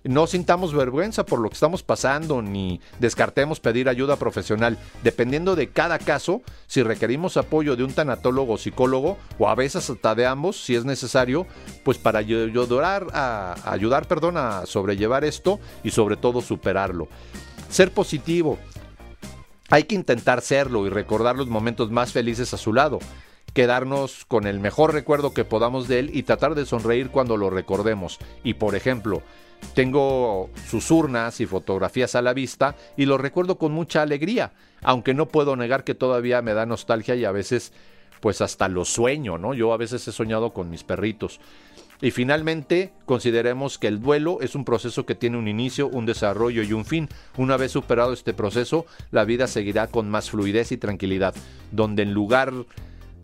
No 0.05 0.27
sintamos 0.27 0.75
vergüenza 0.75 1.25
por 1.25 1.41
lo 1.41 1.49
que 1.49 1.55
estamos 1.55 1.83
pasando 1.83 2.43
ni 2.43 2.81
descartemos 2.99 3.61
pedir 3.61 3.89
ayuda 3.89 4.17
profesional. 4.17 4.79
Dependiendo 5.03 5.57
de 5.57 5.71
cada 5.71 5.99
caso, 5.99 6.43
si 6.67 6.83
requerimos 6.83 7.37
apoyo 7.37 7.77
de 7.77 7.85
un 7.85 7.93
tanatólogo 7.93 8.55
o 8.55 8.59
psicólogo 8.59 9.19
o 9.39 9.49
a 9.49 9.55
veces 9.55 9.89
hasta 9.91 10.15
de 10.15 10.27
ambos 10.27 10.63
si 10.63 10.75
es 10.75 10.85
necesario, 10.85 11.47
pues 11.85 11.99
para 11.99 12.21
ayudar 12.21 13.07
a 13.13 13.55
ayudar, 13.65 14.07
perdón, 14.07 14.37
a 14.37 14.67
sobrellevar 14.67 15.25
esto 15.25 15.61
y 15.85 15.91
sobre 15.91 16.17
todo 16.17 16.41
superarlo. 16.41 17.09
Ser 17.69 17.93
positivo. 17.93 18.59
Hay 19.69 19.85
que 19.85 19.95
intentar 19.95 20.41
serlo 20.41 20.87
y 20.87 20.91
recordar 20.91 21.37
los 21.37 21.47
momentos 21.47 21.91
más 21.91 22.13
felices 22.13 22.53
a 22.55 22.57
su 22.57 22.73
lado 22.73 22.99
quedarnos 23.53 24.25
con 24.27 24.47
el 24.47 24.61
mejor 24.61 24.93
recuerdo 24.93 25.35
que 25.35 25.45
podamos 25.45 25.89
de 25.89 25.99
él 25.99 26.11
y 26.15 26.23
tratar 26.23 26.55
de 26.55 26.67
sonreír 26.67 27.11
cuando 27.11 27.37
lo 27.37 27.51
recordemos. 27.51 28.19
Y 28.45 28.55
por 28.55 28.75
ejemplo, 28.75 29.23
tengo 29.75 30.51
sus 30.69 30.91
urnas 30.91 31.41
y 31.41 31.47
fotografías 31.47 32.15
a 32.15 32.23
la 32.23 32.35
vista 32.35 32.77
y 32.97 33.07
lo 33.07 33.19
recuerdo 33.19 33.59
con 33.59 33.73
mucha 33.73 34.03
alegría, 34.03 34.53
aunque 34.83 35.15
no 35.15 35.27
puedo 35.27 35.57
negar 35.57 35.85
que 35.85 35.95
todavía 35.95 36.43
me 36.43 36.55
da 36.55 36.67
nostalgia 36.67 37.15
y 37.15 37.25
a 37.25 37.33
veces 37.33 37.73
pues 38.21 38.41
hasta 38.41 38.69
lo 38.69 38.85
sueño, 38.85 39.39
¿no? 39.39 39.55
Yo 39.55 39.73
a 39.73 39.79
veces 39.79 40.07
he 40.07 40.13
soñado 40.13 40.53
con 40.53 40.71
mis 40.71 40.85
perritos. 40.85 41.41
Y 42.03 42.13
finalmente, 42.13 42.93
consideremos 43.05 43.79
que 43.79 43.87
el 43.87 44.01
duelo 44.01 44.39
es 44.41 44.55
un 44.55 44.65
proceso 44.65 45.05
que 45.05 45.15
tiene 45.15 45.37
un 45.37 45.49
inicio, 45.49 45.89
un 45.89 46.07
desarrollo 46.07 46.63
y 46.63 46.73
un 46.73 46.87
fin. 46.87 47.09
Una 47.37 47.59
vez 47.59 47.73
superado 47.73 48.15
este 48.15 48.33
proceso, 48.33 48.87
la 49.11 49.25
vida 49.25 49.47
seguirá 49.47 49.87
con 49.87 50.09
más 50.09 50.31
fluidez 50.31 50.73
y 50.73 50.79
tranquilidad, 50.79 51.35
donde 51.73 52.03
en 52.03 52.15
lugar 52.15 52.53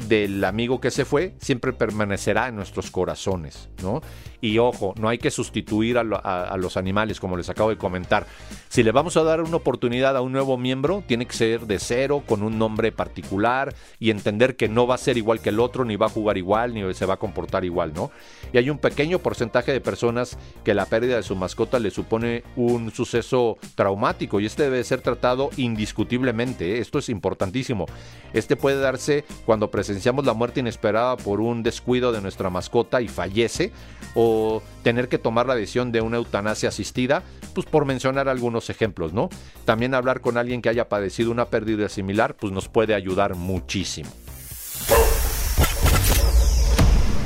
del 0.09 0.45
amigo 0.45 0.79
que 0.79 0.91
se 0.91 1.07
fue 1.07 1.35
siempre 1.41 1.73
permanecerá 1.73 2.49
en 2.49 2.57
nuestros 2.57 2.91
corazones, 2.91 3.71
¿no? 3.83 4.03
Y 4.41 4.59
ojo, 4.59 4.95
no 4.99 5.09
hay 5.09 5.19
que 5.19 5.31
sustituir 5.31 5.99
a, 5.99 6.57
los 6.57 6.77
animales, 6.77 7.21
como 7.21 7.37
les 7.37 7.49
acabo 7.49 7.71
de 7.71 7.77
comentar. 7.77 8.27
Si 8.69 8.83
le 8.83 8.93
vamos 8.93 9.17
a 9.17 9.23
dar 9.23 9.41
una 9.41 9.57
oportunidad 9.57 10.17
a 10.17 10.21
un 10.21 10.33
nuevo 10.33 10.57
miembro, 10.59 11.03
tiene 11.07 11.27
que 11.27 11.35
ser 11.35 11.67
de 11.67 11.79
cero, 11.79 12.23
con 12.27 12.43
un 12.43 12.59
nombre 12.59 12.93
particular 12.93 13.75
y 13.99 14.11
entender 14.11 14.57
que 14.57 14.69
no 14.69 14.87
va 14.87 14.97
a 14.97 14.99
ser 14.99 15.17
igual 15.17 15.41
que 15.41 15.51
el 15.51 15.61
otro, 15.61 15.85
ni 15.85 15.97
va 15.97 16.07
a 16.07 16.11
jugar 16.11 16.37
igual, 16.37 16.75
ni 16.75 16.95
se 16.95 17.07
va 17.07 17.15
a 17.15 17.19
comportar 17.19 17.65
igual, 17.65 17.93
¿no? 17.95 18.11
Y 18.53 18.59
hay 18.59 18.71
un 18.71 18.79
pequeño 18.79 19.19
porcentaje 19.19 19.73
de 19.73 19.81
personas 19.81 20.39
que 20.65 20.75
la 20.75 20.87
pérdida 20.87 21.17
de 21.17 21.23
su 21.23 21.37
mascota 21.37 21.79
le 21.79 21.91
supone 21.91 22.45
un 22.57 22.91
suceso 22.91 23.59
traumático 23.75 24.41
y 24.41 24.47
este 24.47 24.65
debe 24.65 24.85
ser 24.85 25.01
tratado 25.01 25.51
indiscutiblemente. 25.57 26.77
¿eh? 26.77 26.79
Esto 26.79 26.99
es 26.99 27.09
importantísimo. 27.09 27.87
Este 28.33 28.57
puede 28.57 28.81
darse 28.81 29.25
cuando 29.45 29.71
presenciamos 29.71 30.25
la 30.25 30.35
muerte 30.35 30.61
inesperada 30.61 31.17
por 31.17 31.41
un 31.41 31.63
descuido 31.63 32.13
de 32.13 32.21
nuestra 32.21 32.51
mascota 32.51 33.01
y 33.01 33.09
fallece 33.09 33.73
o 34.15 34.36
tener 34.83 35.09
que 35.09 35.19
tomar 35.19 35.47
la 35.47 35.55
decisión 35.55 35.93
de 35.93 36.01
una 36.01 36.17
eutanasia 36.17 36.69
asistida, 36.69 37.23
pues 37.55 37.67
por 37.67 37.85
mencionar 37.85 38.29
algunos 38.29 38.71
ejemplos, 38.71 39.13
¿no? 39.13 39.29
También 39.65 39.95
hablar 39.95 40.21
con 40.21 40.37
alguien 40.37 40.63
que 40.63 40.69
haya 40.69 40.89
padecido 40.89 41.31
una 41.31 41.47
pérdida 41.47 41.89
similar, 41.89 42.37
pues 42.37 42.53
nos 42.53 42.69
puede 42.69 42.95
ayudar 42.95 43.35
muchísimo. 43.35 44.11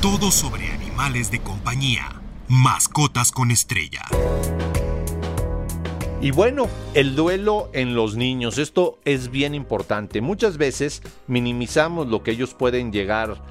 Todo 0.01 0.31
sobre 0.31 0.70
animales 0.70 1.31
de 1.31 1.40
compañía. 1.40 2.23
Mascotas 2.49 3.31
con 3.31 3.51
estrella. 3.51 4.03
Y 6.23 6.33
bueno, 6.33 6.68
el 6.94 7.16
duelo 7.16 7.70
en 7.73 7.94
los 7.94 8.16
niños, 8.16 8.59
esto 8.59 8.99
es 9.05 9.31
bien 9.31 9.55
importante. 9.55 10.20
Muchas 10.20 10.59
veces 10.59 11.03
minimizamos 11.27 12.09
lo 12.09 12.23
que 12.23 12.33
ellos 12.33 12.55
pueden 12.55 12.92
llegar 12.92 13.42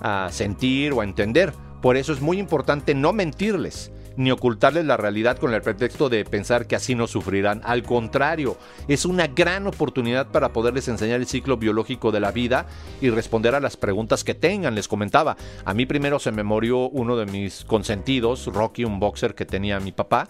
a 0.00 0.28
sentir 0.30 0.92
o 0.92 1.00
a 1.00 1.04
entender. 1.04 1.52
Por 1.80 1.96
eso 1.96 2.12
es 2.12 2.20
muy 2.20 2.38
importante 2.38 2.94
no 2.94 3.12
mentirles 3.12 3.92
ni 4.18 4.32
ocultarles 4.32 4.84
la 4.84 4.96
realidad 4.96 5.38
con 5.38 5.54
el 5.54 5.62
pretexto 5.62 6.08
de 6.08 6.24
pensar 6.24 6.66
que 6.66 6.74
así 6.74 6.96
no 6.96 7.06
sufrirán. 7.06 7.60
Al 7.64 7.84
contrario, 7.84 8.56
es 8.88 9.04
una 9.04 9.28
gran 9.28 9.68
oportunidad 9.68 10.26
para 10.26 10.52
poderles 10.52 10.88
enseñar 10.88 11.20
el 11.20 11.28
ciclo 11.28 11.56
biológico 11.56 12.10
de 12.10 12.18
la 12.18 12.32
vida 12.32 12.66
y 13.00 13.10
responder 13.10 13.54
a 13.54 13.60
las 13.60 13.76
preguntas 13.76 14.24
que 14.24 14.34
tengan. 14.34 14.74
Les 14.74 14.88
comentaba, 14.88 15.36
a 15.64 15.72
mí 15.72 15.86
primero 15.86 16.18
se 16.18 16.32
me 16.32 16.42
murió 16.42 16.88
uno 16.88 17.16
de 17.16 17.26
mis 17.26 17.64
consentidos, 17.64 18.46
Rocky, 18.46 18.84
un 18.84 18.98
boxer 18.98 19.36
que 19.36 19.46
tenía 19.46 19.78
mi 19.78 19.92
papá, 19.92 20.28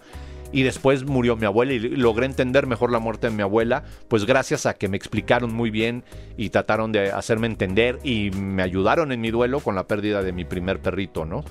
y 0.53 0.63
después 0.63 1.05
murió 1.05 1.37
mi 1.37 1.47
abuela 1.47 1.73
y 1.73 1.79
logré 1.79 2.27
entender 2.27 2.67
mejor 2.67 2.91
la 2.91 2.99
muerte 2.99 3.29
de 3.29 3.37
mi 3.37 3.43
abuela, 3.43 3.85
pues 4.09 4.25
gracias 4.25 4.67
a 4.67 4.75
que 4.75 4.89
me 4.89 4.97
explicaron 4.97 5.53
muy 5.53 5.71
bien 5.71 6.05
y 6.37 6.51
trataron 6.51 6.93
de 6.93 7.11
hacerme 7.11 7.47
entender 7.47 7.99
y 8.03 8.31
me 8.31 8.63
ayudaron 8.63 9.13
en 9.13 9.21
mi 9.21 9.31
duelo 9.31 9.61
con 9.61 9.75
la 9.75 9.87
pérdida 9.87 10.23
de 10.23 10.33
mi 10.33 10.45
primer 10.45 10.81
perrito, 10.81 11.25
¿no? 11.25 11.45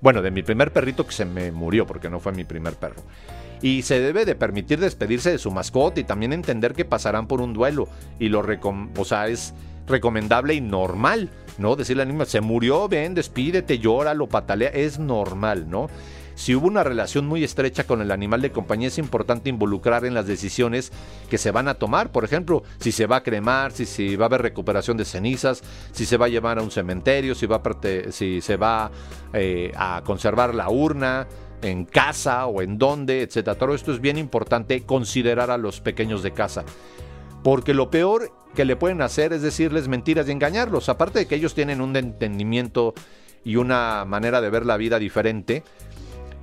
Bueno, 0.00 0.20
de 0.20 0.30
mi 0.30 0.42
primer 0.42 0.72
perrito 0.72 1.06
que 1.06 1.12
se 1.12 1.24
me 1.24 1.52
murió 1.52 1.86
porque 1.86 2.10
no 2.10 2.20
fue 2.20 2.32
mi 2.32 2.44
primer 2.44 2.74
perro. 2.74 3.02
y 3.62 3.82
se 3.82 4.00
debe 4.00 4.24
de 4.24 4.34
permitir 4.34 4.80
despedirse 4.80 5.30
de 5.30 5.38
su 5.38 5.52
mascota 5.52 6.00
y 6.00 6.04
también 6.04 6.32
entender 6.32 6.74
que 6.74 6.84
pasarán 6.84 7.28
por 7.28 7.40
un 7.40 7.54
duelo 7.54 7.88
y 8.18 8.28
lo 8.28 8.44
o 8.96 9.04
sea, 9.04 9.28
es 9.28 9.54
recomendable 9.86 10.54
y 10.54 10.60
normal, 10.60 11.30
¿no? 11.58 11.76
Decirle 11.76 12.02
al 12.02 12.08
niño, 12.08 12.24
se 12.24 12.40
murió, 12.40 12.88
ven, 12.88 13.14
despídete, 13.14 13.78
llora, 13.78 14.14
lo 14.14 14.26
patalea, 14.26 14.70
es 14.70 14.98
normal, 14.98 15.70
¿no? 15.70 15.88
Si 16.42 16.56
hubo 16.56 16.66
una 16.66 16.82
relación 16.82 17.28
muy 17.28 17.44
estrecha 17.44 17.84
con 17.84 18.02
el 18.02 18.10
animal 18.10 18.42
de 18.42 18.50
compañía, 18.50 18.88
es 18.88 18.98
importante 18.98 19.48
involucrar 19.48 20.04
en 20.04 20.12
las 20.12 20.26
decisiones 20.26 20.90
que 21.30 21.38
se 21.38 21.52
van 21.52 21.68
a 21.68 21.74
tomar. 21.74 22.10
Por 22.10 22.24
ejemplo, 22.24 22.64
si 22.80 22.90
se 22.90 23.06
va 23.06 23.18
a 23.18 23.22
cremar, 23.22 23.70
si, 23.70 23.86
si 23.86 24.16
va 24.16 24.24
a 24.24 24.26
haber 24.26 24.42
recuperación 24.42 24.96
de 24.96 25.04
cenizas, 25.04 25.62
si 25.92 26.04
se 26.04 26.16
va 26.16 26.26
a 26.26 26.28
llevar 26.28 26.58
a 26.58 26.62
un 26.62 26.72
cementerio, 26.72 27.36
si, 27.36 27.46
va 27.46 27.62
a, 27.64 28.10
si 28.10 28.40
se 28.40 28.56
va 28.56 28.90
eh, 29.32 29.70
a 29.76 30.02
conservar 30.04 30.52
la 30.52 30.68
urna, 30.68 31.28
en 31.62 31.84
casa 31.84 32.46
o 32.46 32.60
en 32.60 32.76
dónde, 32.76 33.22
etcétera. 33.22 33.56
Todo 33.56 33.76
esto 33.76 33.92
es 33.92 34.00
bien 34.00 34.18
importante 34.18 34.82
considerar 34.82 35.52
a 35.52 35.58
los 35.58 35.80
pequeños 35.80 36.24
de 36.24 36.32
casa. 36.32 36.64
Porque 37.44 37.72
lo 37.72 37.88
peor 37.88 38.32
que 38.56 38.64
le 38.64 38.74
pueden 38.74 39.00
hacer 39.00 39.32
es 39.32 39.42
decirles 39.42 39.86
mentiras 39.86 40.26
y 40.26 40.32
engañarlos. 40.32 40.88
Aparte 40.88 41.20
de 41.20 41.26
que 41.26 41.36
ellos 41.36 41.54
tienen 41.54 41.80
un 41.80 41.94
entendimiento 41.94 42.94
y 43.44 43.54
una 43.54 44.04
manera 44.04 44.40
de 44.40 44.50
ver 44.50 44.66
la 44.66 44.76
vida 44.76 44.98
diferente 44.98 45.62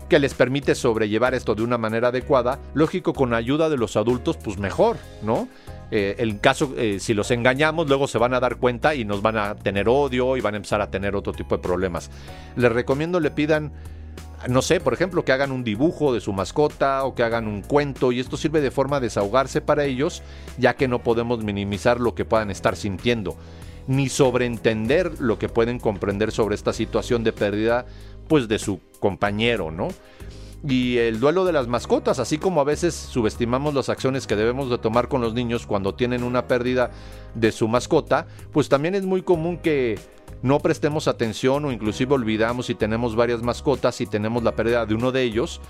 que 0.10 0.20
les 0.20 0.34
permite 0.34 0.76
sobrellevar 0.76 1.34
esto 1.34 1.56
de 1.56 1.64
una 1.64 1.78
manera 1.78 2.10
adecuada, 2.10 2.60
lógico, 2.74 3.14
con 3.14 3.34
ayuda 3.34 3.70
de 3.70 3.78
los 3.78 3.96
adultos, 3.96 4.38
pues 4.38 4.58
mejor, 4.58 4.98
¿no? 5.22 5.48
Eh, 5.92 6.16
el 6.20 6.40
caso, 6.40 6.74
eh, 6.78 7.00
si 7.00 7.14
los 7.14 7.32
engañamos, 7.32 7.88
luego 7.88 8.08
se 8.08 8.18
van 8.18 8.34
a 8.34 8.40
dar 8.40 8.58
cuenta 8.58 8.94
y 8.94 9.06
nos 9.06 9.22
van 9.22 9.38
a 9.38 9.56
tener 9.56 9.88
odio 9.88 10.38
y 10.38 10.42
van 10.42 10.54
a 10.56 10.58
empezar 10.58 10.82
a 10.82 10.92
tener 10.92 11.16
otro 11.16 11.34
tipo 11.34 11.56
de 11.56 11.64
problemas. 11.64 12.12
Les 12.56 12.72
recomiendo 12.72 13.20
le 13.20 13.32
pidan 13.32 13.72
no 14.48 14.62
sé, 14.62 14.80
por 14.80 14.94
ejemplo, 14.94 15.26
que 15.26 15.34
hagan 15.34 15.52
un 15.52 15.64
dibujo 15.64 16.14
de 16.14 16.22
su 16.22 16.32
mascota 16.32 17.04
o 17.04 17.14
que 17.14 17.24
hagan 17.24 17.48
un 17.48 17.62
cuento 17.62 18.12
y 18.12 18.20
esto 18.20 18.38
sirve 18.38 18.62
de 18.62 18.72
forma 18.72 19.00
de 19.00 19.08
desahogarse 19.08 19.60
para 19.60 19.84
ellos, 19.84 20.24
ya 20.58 20.76
que 20.76 20.88
no 20.88 21.00
podemos 21.00 21.44
minimizar 21.44 22.00
lo 22.00 22.16
que 22.16 22.24
puedan 22.24 22.50
estar 22.50 22.78
sintiendo, 22.78 23.36
ni 23.88 24.08
sobreentender 24.08 25.20
lo 25.20 25.40
que 25.40 25.50
pueden 25.50 25.78
comprender 25.78 26.32
sobre 26.32 26.56
esta 26.56 26.72
situación 26.72 27.26
de 27.26 27.34
pérdida, 27.34 27.86
pues 28.30 28.48
de 28.48 28.60
su 28.60 28.80
compañero, 29.02 29.72
¿no? 29.72 29.90
y 30.68 30.98
el 30.98 31.20
duelo 31.20 31.46
de 31.46 31.54
las 31.54 31.68
mascotas, 31.68 32.20
así 32.20 32.38
como 32.38 32.60
a 32.60 32.66
veces 32.66 32.94
subestimamos 32.94 33.74
las 33.74 33.90
acciones 33.90 34.28
que 34.28 34.36
debemos 34.36 34.70
de 34.70 34.78
tomar 34.78 35.08
con 35.08 35.22
los 35.22 35.34
niños 35.34 35.66
cuando 35.66 35.96
tienen 35.96 36.24
una 36.24 36.48
pérdida 36.48 36.92
de 37.34 37.52
su 37.52 37.68
mascota, 37.68 38.28
pues 38.52 38.68
también 38.68 38.96
es 38.96 39.06
muy 39.06 39.22
común 39.22 39.58
que 39.58 39.98
no 40.42 40.60
prestemos 40.60 41.08
atención 41.08 41.66
o 41.66 41.72
inclusive 41.72 42.14
olvidamos 42.14 42.66
si 42.66 42.76
tenemos 42.76 43.16
varias 43.16 43.42
mascotas 43.42 44.02
y 44.02 44.06
tenemos 44.06 44.44
la 44.44 44.54
pérdida 44.56 44.86
de 44.86 44.96
uno 44.96 45.12
de 45.12 45.24
ellos, 45.24 45.62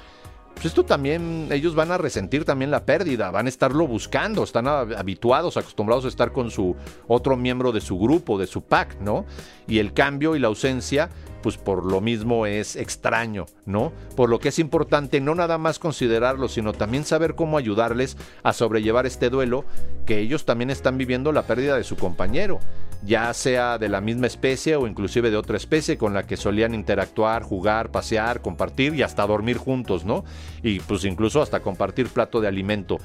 pues 0.56 0.66
esto 0.66 0.84
también 0.84 1.48
ellos 1.52 1.76
van 1.76 1.92
a 1.92 1.98
resentir 1.98 2.44
también 2.44 2.72
la 2.72 2.84
pérdida, 2.84 3.32
van 3.32 3.46
a 3.46 3.50
estarlo 3.50 3.88
buscando, 3.88 4.44
están 4.44 4.68
habituados, 4.68 5.56
acostumbrados 5.56 6.06
a 6.06 6.10
estar 6.10 6.34
con 6.34 6.52
su 6.52 6.76
otro 7.08 7.38
miembro 7.38 7.72
de 7.72 7.80
su 7.80 7.98
grupo, 7.98 8.38
de 8.38 8.48
su 8.48 8.62
pack, 8.64 9.00
¿no? 9.00 9.26
Y 9.68 9.80
el 9.80 9.94
cambio 9.94 10.36
y 10.36 10.40
la 10.40 10.48
ausencia 10.48 11.10
pues 11.42 11.58
por 11.58 11.86
lo 11.86 12.02
mismo 12.02 12.46
es 12.46 12.76
extraño, 12.76 13.46
¿no? 13.66 13.92
Por 14.16 14.30
lo 14.30 14.40
que 14.40 14.50
es 14.50 14.60
importante 14.60 15.22
no 15.22 15.36
nada 15.36 15.58
más 15.58 15.80
considerarlo, 15.80 16.48
sino 16.48 16.74
también 16.74 17.06
saber 17.06 17.36
cómo 17.36 17.58
ayudarles 17.58 18.18
a 18.44 18.54
sobrellevar 18.54 19.06
este 19.06 19.30
duelo, 19.30 19.66
que 20.06 20.20
ellos 20.20 20.46
también 20.46 20.70
están 20.70 20.98
viviendo 20.98 21.32
la 21.32 21.44
pérdida 21.44 21.78
de 21.78 21.84
su 21.84 21.96
compañero, 21.96 22.60
ya 23.04 23.34
sea 23.34 23.78
de 23.78 23.90
la 23.90 24.02
misma 24.02 24.28
especie 24.28 24.76
o 24.76 24.88
inclusive 24.88 25.32
de 25.32 25.38
otra 25.38 25.58
especie 25.58 25.98
con 25.98 26.14
la 26.14 26.24
que 26.24 26.38
solían 26.38 26.74
interactuar, 26.74 27.44
jugar, 27.44 27.92
pasear, 27.92 28.42
compartir 28.42 28.96
y 28.96 29.04
hasta 29.04 29.26
dormir 29.26 29.58
juntos, 29.58 30.06
¿no? 30.06 30.26
Y 30.64 30.80
pues 30.80 31.06
incluso 31.06 31.42
hasta 31.42 31.62
compartir 31.62 32.10
plato 32.10 32.42
de 32.42 32.48
alimento. 32.48 32.98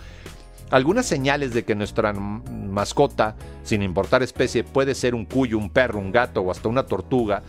Algunas 0.71 1.07
señales 1.07 1.53
de 1.53 1.65
que 1.65 1.75
nuestra 1.75 2.13
mascota, 2.13 3.37
sin 3.63 3.83
importar 3.83 4.23
especie, 4.23 4.65
puede 4.65 4.95
ser 4.95 5.15
un 5.15 5.25
cuyo, 5.27 5.59
un 5.59 5.71
perro, 5.71 6.01
un 6.01 6.11
gato 6.11 6.41
o 6.41 6.51
hasta 6.51 6.69
una 6.69 6.87
tortuga, 6.87 7.43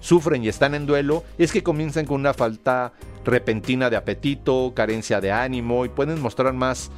sufren 0.00 0.44
y 0.44 0.48
están 0.48 0.74
en 0.74 0.86
duelo 0.86 1.24
es 1.38 1.52
que 1.52 1.62
comienzan 1.62 2.06
con 2.06 2.20
una 2.20 2.34
falta 2.34 2.92
repentina 3.24 3.90
de 3.90 3.96
apetito, 3.96 4.72
carencia 4.74 5.20
de 5.20 5.32
ánimo 5.32 5.84
y 5.84 5.88
pueden 5.88 6.20
mostrar 6.20 6.52
más 6.52 6.90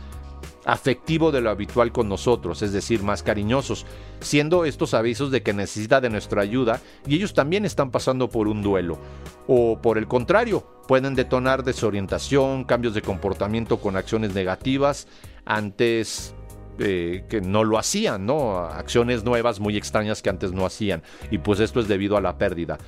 afectivo 0.65 1.33
de 1.33 1.41
lo 1.41 1.51
habitual 1.51 1.91
con 1.93 2.09
nosotros, 2.09 2.63
es 2.63 2.73
decir, 2.73 3.03
más 3.03 3.23
cariñosos, 3.23 3.87
siendo 4.21 4.65
estos 4.65 4.95
avisos 4.95 5.31
de 5.31 5.43
que 5.43 5.53
necesita 5.53 6.01
de 6.01 6.11
nuestra 6.11 6.43
ayuda 6.43 6.81
y 7.07 7.17
ellos 7.17 7.35
también 7.35 7.65
están 7.65 7.91
pasando 7.91 8.29
por 8.29 8.49
un 8.49 8.63
duelo. 8.63 8.99
O 9.47 9.81
por 9.81 9.99
el 9.99 10.07
contrario, 10.07 10.67
pueden 10.87 11.15
detonar 11.15 11.65
desorientación, 11.65 12.65
cambios 12.65 12.95
de 12.95 13.03
comportamiento 13.03 13.79
con 13.79 13.97
acciones 13.97 14.35
negativas 14.35 15.09
antes 15.45 16.35
eh, 16.83 17.25
que 17.29 17.43
no 17.43 17.63
lo 17.63 17.79
hacían, 17.79 18.25
¿no? 18.25 18.59
Acciones 18.59 19.23
nuevas 19.23 19.61
muy 19.61 19.77
extrañas 19.77 20.23
que 20.23 20.31
antes 20.31 20.53
no 20.53 20.65
hacían. 20.65 21.03
Y 21.31 21.39
pues 21.39 21.61
esto 21.61 21.79
es 21.79 21.89
debido 21.89 22.17
a 22.17 22.21
la 22.21 22.39
pérdida. 22.39 22.79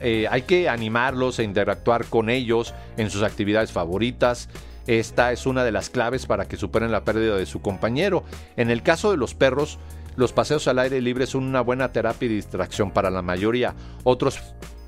Eh, 0.00 0.26
hay 0.30 0.42
que 0.42 0.68
animarlos 0.70 1.38
e 1.38 1.44
interactuar 1.44 2.06
con 2.06 2.30
ellos 2.30 2.74
en 2.96 3.10
sus 3.10 3.22
actividades 3.22 3.72
favoritas. 3.72 4.48
Esta 4.86 5.32
es 5.32 5.44
una 5.44 5.64
de 5.64 5.72
las 5.72 5.90
claves 5.90 6.24
para 6.24 6.46
que 6.46 6.56
superen 6.56 6.90
la 6.90 7.04
pérdida 7.04 7.36
de 7.36 7.44
su 7.44 7.60
compañero. 7.60 8.24
En 8.56 8.70
el 8.70 8.82
caso 8.82 9.10
de 9.10 9.18
los 9.18 9.34
perros, 9.34 9.78
los 10.16 10.32
paseos 10.32 10.66
al 10.68 10.78
aire 10.78 11.00
libre 11.02 11.26
son 11.26 11.44
una 11.44 11.60
buena 11.60 11.92
terapia 11.92 12.26
y 12.26 12.34
distracción 12.34 12.90
para 12.90 13.10
la 13.10 13.22
mayoría. 13.22 13.74
Otros, 14.02 14.40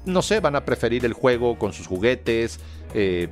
no 0.06 0.22
sé, 0.22 0.40
van 0.40 0.56
a 0.56 0.64
preferir 0.64 1.04
el 1.04 1.12
juego 1.12 1.58
con 1.58 1.72
sus 1.74 1.86
juguetes, 1.86 2.58
eh, 2.94 3.28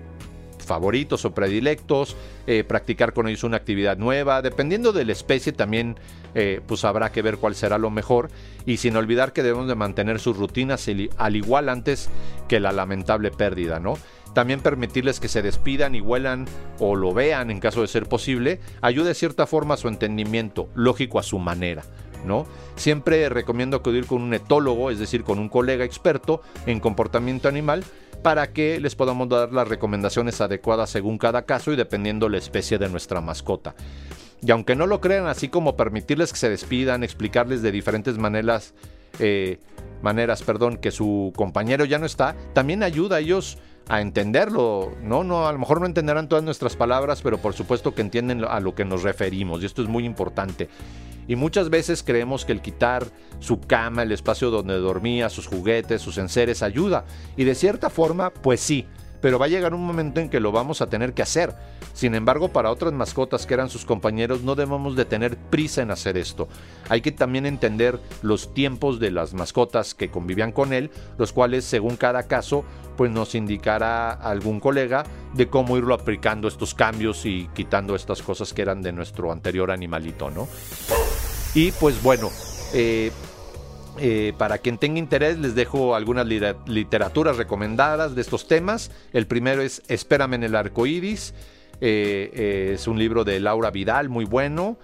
favoritos 0.70 1.24
o 1.24 1.34
predilectos, 1.34 2.16
eh, 2.46 2.62
practicar 2.62 3.12
con 3.12 3.26
ellos 3.26 3.42
una 3.42 3.56
actividad 3.56 3.98
nueva, 3.98 4.40
dependiendo 4.40 4.92
de 4.92 5.04
la 5.04 5.10
especie 5.10 5.50
también 5.52 5.96
eh, 6.36 6.60
pues 6.64 6.84
habrá 6.84 7.10
que 7.10 7.22
ver 7.22 7.38
cuál 7.38 7.56
será 7.56 7.76
lo 7.76 7.90
mejor 7.90 8.30
y 8.66 8.76
sin 8.76 8.94
olvidar 8.94 9.32
que 9.32 9.42
debemos 9.42 9.66
de 9.66 9.74
mantener 9.74 10.20
sus 10.20 10.36
rutinas 10.36 10.88
al 11.16 11.34
igual 11.34 11.68
antes 11.68 12.08
que 12.46 12.60
la 12.60 12.70
lamentable 12.70 13.32
pérdida, 13.32 13.80
¿no? 13.80 13.94
También 14.32 14.60
permitirles 14.60 15.18
que 15.18 15.26
se 15.26 15.42
despidan 15.42 15.96
y 15.96 16.00
huelan 16.00 16.46
o 16.78 16.94
lo 16.94 17.12
vean 17.12 17.50
en 17.50 17.58
caso 17.58 17.80
de 17.80 17.88
ser 17.88 18.08
posible, 18.08 18.60
ayude 18.80 19.08
de 19.08 19.14
cierta 19.14 19.48
forma 19.48 19.74
a 19.74 19.76
su 19.76 19.88
entendimiento, 19.88 20.68
lógico 20.76 21.18
a 21.18 21.24
su 21.24 21.40
manera. 21.40 21.82
¿No? 22.24 22.46
Siempre 22.76 23.30
recomiendo 23.30 23.78
acudir 23.78 24.04
con 24.04 24.20
un 24.20 24.34
etólogo, 24.34 24.90
es 24.90 24.98
decir, 24.98 25.24
con 25.24 25.38
un 25.38 25.48
colega 25.48 25.86
experto 25.86 26.42
en 26.66 26.78
comportamiento 26.78 27.48
animal, 27.48 27.82
para 28.22 28.52
que 28.52 28.80
les 28.80 28.94
podamos 28.94 29.28
dar 29.28 29.52
las 29.52 29.68
recomendaciones 29.68 30.40
adecuadas 30.40 30.90
según 30.90 31.18
cada 31.18 31.42
caso 31.42 31.72
y 31.72 31.76
dependiendo 31.76 32.28
la 32.28 32.38
especie 32.38 32.78
de 32.78 32.88
nuestra 32.88 33.20
mascota. 33.20 33.74
Y 34.42 34.50
aunque 34.50 34.74
no 34.74 34.86
lo 34.86 35.00
crean, 35.00 35.26
así 35.26 35.48
como 35.48 35.76
permitirles 35.76 36.32
que 36.32 36.38
se 36.38 36.48
despidan, 36.48 37.02
explicarles 37.04 37.62
de 37.62 37.72
diferentes 37.72 38.16
maneras, 38.16 38.74
eh, 39.18 39.58
maneras, 40.02 40.42
perdón, 40.42 40.78
que 40.78 40.90
su 40.90 41.32
compañero 41.36 41.84
ya 41.84 41.98
no 41.98 42.06
está, 42.06 42.34
también 42.54 42.82
ayuda 42.82 43.16
a 43.16 43.20
ellos 43.20 43.58
a 43.88 44.00
entenderlo, 44.00 44.92
¿no? 45.02 45.24
no 45.24 45.46
A 45.46 45.52
lo 45.52 45.58
mejor 45.58 45.80
no 45.80 45.86
entenderán 45.86 46.28
todas 46.28 46.44
nuestras 46.44 46.76
palabras, 46.76 47.22
pero 47.22 47.38
por 47.38 47.54
supuesto 47.54 47.94
que 47.94 48.02
entienden 48.02 48.44
a 48.44 48.60
lo 48.60 48.74
que 48.74 48.84
nos 48.84 49.02
referimos, 49.02 49.62
y 49.62 49.66
esto 49.66 49.82
es 49.82 49.88
muy 49.88 50.06
importante. 50.06 50.68
Y 51.30 51.36
muchas 51.36 51.70
veces 51.70 52.02
creemos 52.02 52.44
que 52.44 52.50
el 52.50 52.60
quitar 52.60 53.06
su 53.38 53.60
cama, 53.60 54.02
el 54.02 54.10
espacio 54.10 54.50
donde 54.50 54.74
dormía, 54.78 55.30
sus 55.30 55.46
juguetes, 55.46 56.02
sus 56.02 56.18
enseres 56.18 56.60
ayuda. 56.60 57.04
Y 57.36 57.44
de 57.44 57.54
cierta 57.54 57.88
forma, 57.88 58.30
pues 58.30 58.58
sí, 58.58 58.84
pero 59.20 59.38
va 59.38 59.46
a 59.46 59.48
llegar 59.48 59.72
un 59.72 59.86
momento 59.86 60.18
en 60.18 60.28
que 60.28 60.40
lo 60.40 60.50
vamos 60.50 60.80
a 60.80 60.88
tener 60.88 61.14
que 61.14 61.22
hacer. 61.22 61.54
Sin 61.92 62.16
embargo, 62.16 62.48
para 62.48 62.72
otras 62.72 62.92
mascotas 62.92 63.46
que 63.46 63.54
eran 63.54 63.70
sus 63.70 63.84
compañeros, 63.84 64.42
no 64.42 64.56
debemos 64.56 64.96
de 64.96 65.04
tener 65.04 65.36
prisa 65.36 65.82
en 65.82 65.92
hacer 65.92 66.16
esto. 66.16 66.48
Hay 66.88 67.00
que 67.00 67.12
también 67.12 67.46
entender 67.46 68.00
los 68.22 68.52
tiempos 68.52 68.98
de 68.98 69.12
las 69.12 69.32
mascotas 69.32 69.94
que 69.94 70.10
convivían 70.10 70.50
con 70.50 70.72
él, 70.72 70.90
los 71.16 71.32
cuales, 71.32 71.64
según 71.64 71.96
cada 71.96 72.24
caso, 72.24 72.64
pues 72.96 73.12
nos 73.12 73.36
indicará 73.36 74.10
algún 74.10 74.58
colega 74.58 75.04
de 75.34 75.48
cómo 75.48 75.76
irlo 75.76 75.94
aplicando 75.94 76.48
estos 76.48 76.74
cambios 76.74 77.24
y 77.24 77.48
quitando 77.54 77.94
estas 77.94 78.20
cosas 78.20 78.52
que 78.52 78.62
eran 78.62 78.82
de 78.82 78.90
nuestro 78.90 79.30
anterior 79.30 79.70
animalito, 79.70 80.28
¿no? 80.28 80.48
Y 81.54 81.72
pues 81.72 82.00
bueno, 82.02 82.30
eh, 82.72 83.10
eh, 83.98 84.32
para 84.38 84.58
quien 84.58 84.78
tenga 84.78 84.98
interés, 84.98 85.38
les 85.38 85.56
dejo 85.56 85.96
algunas 85.96 86.26
literaturas 86.26 87.36
recomendadas 87.36 88.14
de 88.14 88.20
estos 88.20 88.46
temas. 88.46 88.92
El 89.12 89.26
primero 89.26 89.60
es 89.60 89.82
Espérame 89.88 90.34
en 90.34 90.44
el 90.44 90.54
arco 90.54 90.86
iris. 90.86 91.34
Eh, 91.80 92.72
es 92.74 92.86
un 92.86 92.98
libro 92.98 93.24
de 93.24 93.40
Laura 93.40 93.70
Vidal, 93.70 94.08
muy 94.08 94.24
bueno. 94.24 94.78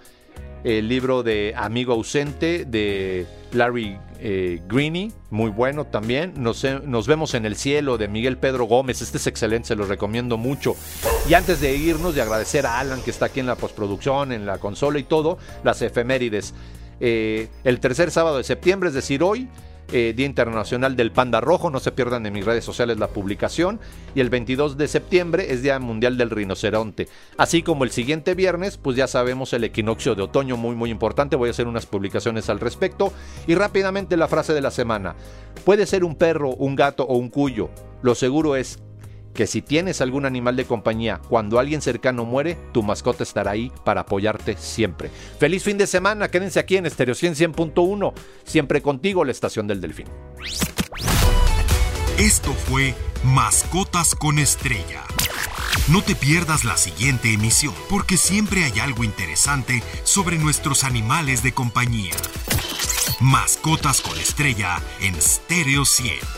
El 0.67 0.89
libro 0.89 1.23
de 1.23 1.53
Amigo 1.55 1.93
ausente 1.93 2.65
de 2.65 3.25
Larry 3.53 3.97
eh, 4.19 4.61
Greeny, 4.67 5.13
muy 5.29 5.49
bueno 5.49 5.85
también. 5.85 6.33
Nos, 6.35 6.65
nos, 6.83 7.07
vemos 7.07 7.35
en 7.35 7.45
el 7.45 7.55
cielo 7.55 7.97
de 7.97 8.09
Miguel 8.09 8.37
Pedro 8.37 8.65
Gómez. 8.65 9.01
Este 9.01 9.15
es 9.15 9.27
excelente, 9.27 9.69
se 9.69 9.75
lo 9.77 9.85
recomiendo 9.85 10.35
mucho. 10.35 10.75
Y 11.29 11.35
antes 11.35 11.61
de 11.61 11.73
irnos, 11.73 12.15
de 12.15 12.21
agradecer 12.21 12.65
a 12.65 12.79
Alan 12.79 13.01
que 13.01 13.11
está 13.11 13.27
aquí 13.27 13.39
en 13.39 13.45
la 13.45 13.55
postproducción, 13.55 14.33
en 14.33 14.45
la 14.45 14.57
consola 14.57 14.99
y 14.99 15.03
todo, 15.03 15.37
las 15.63 15.81
efemérides. 15.81 16.53
Eh, 16.99 17.47
el 17.63 17.79
tercer 17.79 18.11
sábado 18.11 18.35
de 18.35 18.43
septiembre, 18.43 18.89
es 18.89 18.95
decir, 18.95 19.23
hoy, 19.23 19.47
eh, 19.91 20.13
Día 20.15 20.25
Internacional 20.25 20.95
del 20.95 21.11
Panda 21.11 21.41
Rojo, 21.41 21.69
no 21.69 21.79
se 21.79 21.91
pierdan 21.91 22.25
en 22.25 22.33
mis 22.33 22.45
redes 22.45 22.65
sociales 22.65 22.97
la 22.97 23.07
publicación. 23.07 23.79
Y 24.15 24.21
el 24.21 24.29
22 24.29 24.77
de 24.77 24.87
septiembre 24.87 25.53
es 25.53 25.61
Día 25.61 25.79
Mundial 25.79 26.17
del 26.17 26.29
Rinoceronte. 26.29 27.07
Así 27.37 27.63
como 27.63 27.83
el 27.83 27.91
siguiente 27.91 28.35
viernes, 28.35 28.77
pues 28.77 28.97
ya 28.97 29.07
sabemos 29.07 29.53
el 29.53 29.63
equinoccio 29.63 30.15
de 30.15 30.23
otoño, 30.23 30.57
muy 30.57 30.75
muy 30.75 30.89
importante, 30.89 31.35
voy 31.35 31.49
a 31.49 31.51
hacer 31.51 31.67
unas 31.67 31.85
publicaciones 31.85 32.49
al 32.49 32.59
respecto. 32.59 33.13
Y 33.47 33.55
rápidamente 33.55 34.17
la 34.17 34.27
frase 34.27 34.53
de 34.53 34.61
la 34.61 34.71
semana. 34.71 35.15
Puede 35.65 35.85
ser 35.85 36.03
un 36.03 36.15
perro, 36.15 36.51
un 36.51 36.75
gato 36.75 37.03
o 37.03 37.17
un 37.17 37.29
cuyo. 37.29 37.69
Lo 38.01 38.15
seguro 38.15 38.55
es 38.55 38.79
que 39.37 39.45
si 39.45 39.61
tienes 39.61 40.01
algún 40.01 40.25
animal 40.25 40.55
de 40.55 40.65
compañía, 40.65 41.21
cuando 41.29 41.59
alguien 41.59 41.83
cercano 41.83 42.25
muere, 42.25 42.57
tu 42.73 42.81
mascota 42.81 43.21
estará 43.21 43.51
ahí 43.51 43.71
para 43.85 44.01
apoyarte 44.01 44.57
siempre. 44.57 45.11
Feliz 45.39 45.63
fin 45.63 45.77
de 45.77 45.85
semana, 45.85 46.29
quédense 46.29 46.59
aquí 46.59 46.75
en 46.75 46.87
Estereo 46.87 47.13
100.1, 47.13 48.13
siempre 48.43 48.81
contigo, 48.81 49.23
la 49.23 49.31
estación 49.31 49.67
del 49.67 49.79
Delfín. 49.79 50.07
Esto 52.17 52.51
fue 52.51 52.95
Mascotas 53.23 54.15
con 54.15 54.39
Estrella. 54.39 55.03
No 55.87 56.01
te 56.01 56.15
pierdas 56.15 56.65
la 56.65 56.75
siguiente 56.75 57.31
emisión, 57.31 57.75
porque 57.91 58.17
siempre 58.17 58.63
hay 58.63 58.79
algo 58.79 59.03
interesante 59.03 59.83
sobre 60.03 60.39
nuestros 60.39 60.83
animales 60.83 61.43
de 61.43 61.53
compañía. 61.53 62.15
Mascotas 63.19 64.01
con 64.01 64.17
Estrella 64.17 64.81
en 64.99 65.13
Stereo 65.21 65.85
100. 65.85 66.36